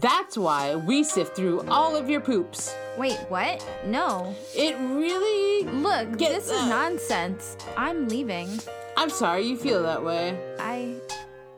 [0.00, 2.74] That's why we sift through all of your poops.
[2.98, 3.66] Wait, what?
[3.86, 4.34] No.
[4.54, 5.64] It really.
[5.70, 6.68] Look, Get this is that.
[6.68, 7.56] nonsense.
[7.76, 8.58] I'm leaving.
[8.96, 10.38] I'm sorry you feel that way.
[10.58, 10.96] I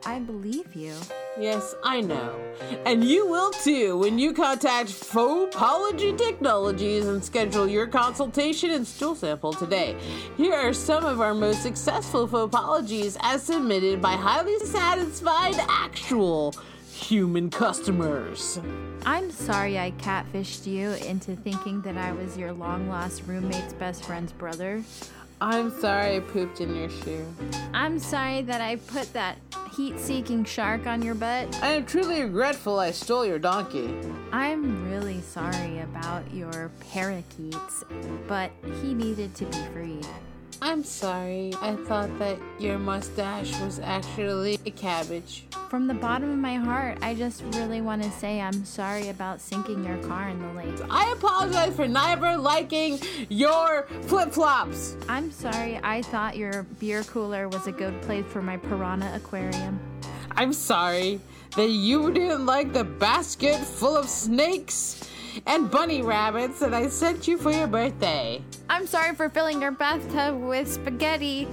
[0.05, 0.93] I believe you.
[1.39, 2.35] Yes, I know.
[2.85, 9.15] And you will too when you contact Phopology Technologies and schedule your consultation and stool
[9.15, 9.95] sample today.
[10.35, 16.53] Here are some of our most successful Phopologies as submitted by highly satisfied actual
[16.91, 18.59] human customers.
[19.05, 24.03] I'm sorry I catfished you into thinking that I was your long lost roommate's best
[24.03, 24.83] friend's brother.
[25.41, 27.25] I'm sorry I pooped in your shoe.
[27.73, 29.37] I'm sorry that I put that
[29.75, 31.59] heat seeking shark on your butt.
[31.61, 33.93] I am truly regretful I stole your donkey.
[34.31, 37.83] I'm really sorry about your parakeets,
[38.27, 38.51] but
[38.81, 40.07] he needed to be freed.
[40.65, 41.53] I'm sorry.
[41.61, 45.43] I thought that your mustache was actually a cabbage.
[45.67, 49.41] From the bottom of my heart, I just really want to say I'm sorry about
[49.41, 50.79] sinking your car in the lake.
[50.89, 54.95] I apologize for never liking your flip flops.
[55.09, 59.81] I'm sorry I thought your beer cooler was a good place for my piranha aquarium.
[60.31, 61.19] I'm sorry
[61.57, 65.03] that you didn't like the basket full of snakes
[65.45, 68.41] and bunny rabbits that I sent you for your birthday.
[68.69, 71.47] I'm sorry for filling your bathtub with spaghetti,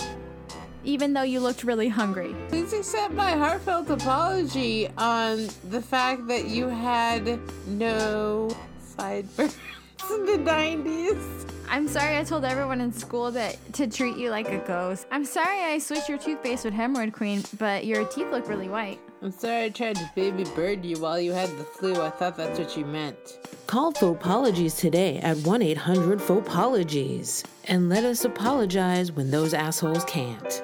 [0.84, 2.34] even though you looked really hungry.
[2.48, 8.48] Please accept my heartfelt apology on the fact that you had no
[8.96, 9.56] sideburns
[10.10, 11.50] in the 90s.
[11.68, 15.06] I'm sorry I told everyone in school that to treat you like a ghost.
[15.10, 18.98] I'm sorry I switched your toothpaste with Hemorrhoid Queen, but your teeth look really white.
[19.22, 22.00] I'm sorry I tried to baby bird you while you had the flu.
[22.00, 23.38] I thought that's what you meant.
[23.66, 30.62] Call Phopologies today at 1 800 Phopologies and let us apologize when those assholes can't.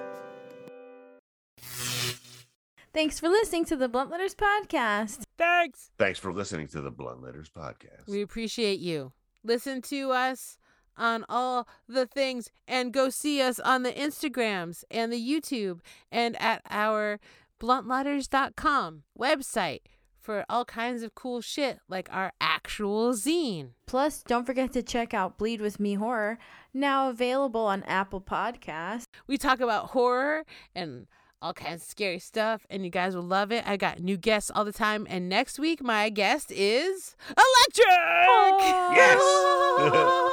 [2.94, 5.24] Thanks for listening to the Blunt Letters podcast.
[5.36, 5.90] Thanks.
[5.98, 8.08] Thanks for listening to the Blunt Letters podcast.
[8.08, 9.12] We appreciate you.
[9.44, 10.56] Listen to us
[10.96, 15.80] on all the things and go see us on the Instagrams and the YouTube
[16.10, 17.20] and at our
[17.60, 19.80] bluntletters.com website
[20.26, 23.70] for all kinds of cool shit like our actual zine.
[23.86, 26.38] Plus, don't forget to check out Bleed With Me Horror,
[26.74, 29.04] now available on Apple Podcasts.
[29.28, 31.06] We talk about horror and
[31.42, 33.66] all kinds of scary stuff, and you guys will love it.
[33.66, 37.86] I got new guests all the time, and next week my guest is Electric.
[38.96, 40.32] Yes.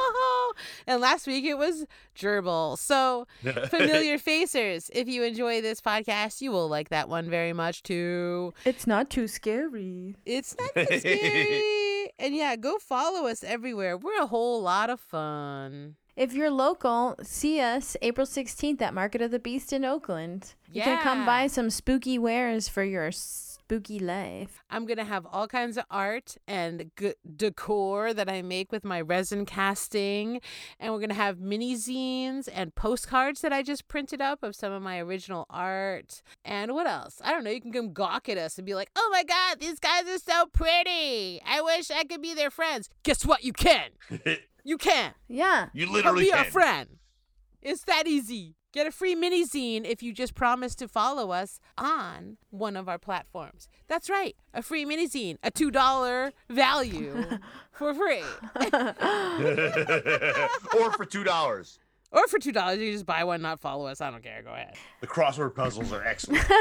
[0.86, 1.86] and last week it was
[2.16, 2.78] Gerbil.
[2.78, 3.26] So
[3.68, 4.90] familiar facers.
[4.92, 8.54] If you enjoy this podcast, you will like that one very much too.
[8.64, 10.16] It's not too scary.
[10.24, 12.10] It's not too scary.
[12.18, 13.96] and yeah, go follow us everywhere.
[13.96, 15.96] We're a whole lot of fun.
[16.16, 20.54] If you're local, see us April 16th at Market of the Beast in Oakland.
[20.74, 24.62] You can come buy some spooky wares for your spooky life.
[24.68, 28.84] I'm going to have all kinds of art and g- decor that I make with
[28.84, 30.40] my resin casting.
[30.78, 34.54] And we're going to have mini zines and postcards that I just printed up of
[34.54, 36.22] some of my original art.
[36.44, 37.20] And what else?
[37.24, 37.50] I don't know.
[37.50, 40.18] You can come gawk at us and be like, oh my God, these guys are
[40.18, 41.40] so pretty.
[41.46, 42.90] I wish I could be their friends.
[43.02, 43.44] Guess what?
[43.44, 43.90] You can.
[44.66, 45.12] You can.
[45.28, 45.68] Yeah.
[45.74, 46.38] you literally Come literally be can.
[46.38, 46.88] our friend.
[47.60, 48.54] It's that easy.
[48.74, 52.88] Get a free mini zine if you just promise to follow us on one of
[52.88, 53.68] our platforms.
[53.86, 57.24] That's right, a free mini zine, a $2 value
[57.70, 58.24] for free.
[60.80, 61.78] or for two dollars.
[62.10, 64.00] or for $2, you just buy one, not follow us.
[64.00, 64.42] I don't care.
[64.42, 64.74] Go ahead.
[65.00, 66.44] The crossword puzzles are excellent.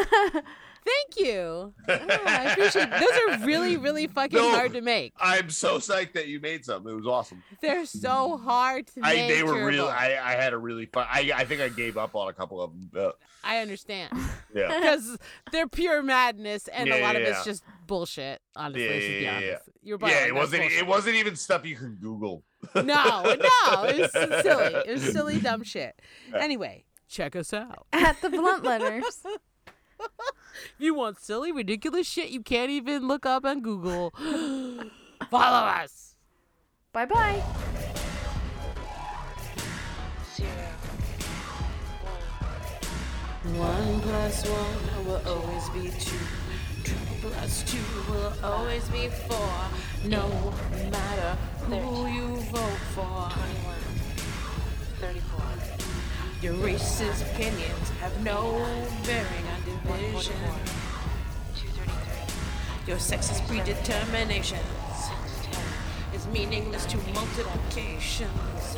[0.85, 1.35] Thank you.
[1.37, 2.89] Oh, I appreciate.
[2.89, 4.51] Those are really, really fucking No.
[4.51, 5.13] hard to make.
[5.19, 6.91] I'm so psyched that you made something.
[6.91, 7.41] It was awesome.
[7.61, 9.29] They're so hard to I make.
[9.29, 9.85] they were real.
[9.87, 11.07] I, I had a really fun.
[11.09, 12.89] I I think I gave up on a couple of them.
[13.07, 13.11] Uh,
[13.43, 14.11] I understand
[14.55, 14.67] yeah.
[14.79, 15.17] because
[15.51, 17.51] they're pure madness, and a Yeah, lot of yeah, it's yeah.
[17.51, 18.41] just bullshit.
[18.55, 20.61] Honestly, Yeah, to be yeah, yeah, honest, You're Yeah, right, it wasn't.
[20.63, 20.79] bullshit.
[20.79, 22.43] It wasn't even stuff you can Google.
[22.75, 23.23] No, no,
[23.87, 24.11] it was
[24.43, 24.83] silly.
[24.85, 26.01] It was silly, dumb shit.
[26.33, 27.87] Anyway, check us out.
[27.93, 29.03] At the blunt letters.
[29.99, 34.11] If you want silly, ridiculous shit you can't even look up on Google,
[35.29, 36.15] follow us.
[36.91, 37.43] bye bye.
[43.43, 46.15] One plus one will always be two.
[46.85, 47.77] Two plus two
[48.09, 49.49] will always be four.
[50.05, 50.53] No
[50.89, 51.37] matter
[51.67, 53.29] who you vote for.
[55.01, 55.72] 34.
[56.43, 58.67] Your racist opinions have no
[59.05, 60.35] bearing on division.
[62.85, 64.59] Your sexist predeterminations
[66.13, 68.75] is meaningless to multiplications.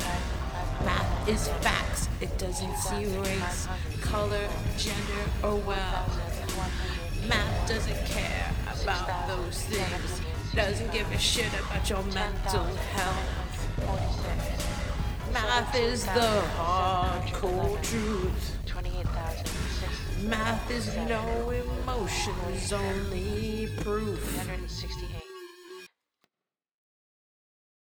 [0.84, 2.08] Math is facts.
[2.20, 3.66] It doesn't see race,
[4.00, 4.48] color,
[4.78, 7.26] gender, or wealth.
[7.26, 10.20] Math doesn't care about those things.
[10.54, 12.62] Doesn't give a shit about your mental
[12.94, 14.75] health.
[15.36, 15.42] 46.
[15.42, 18.58] Math is the hardcore truth.
[18.66, 20.22] 28,006.
[20.22, 24.18] Math is no emotions, only proof.
[24.44, 25.15] 368.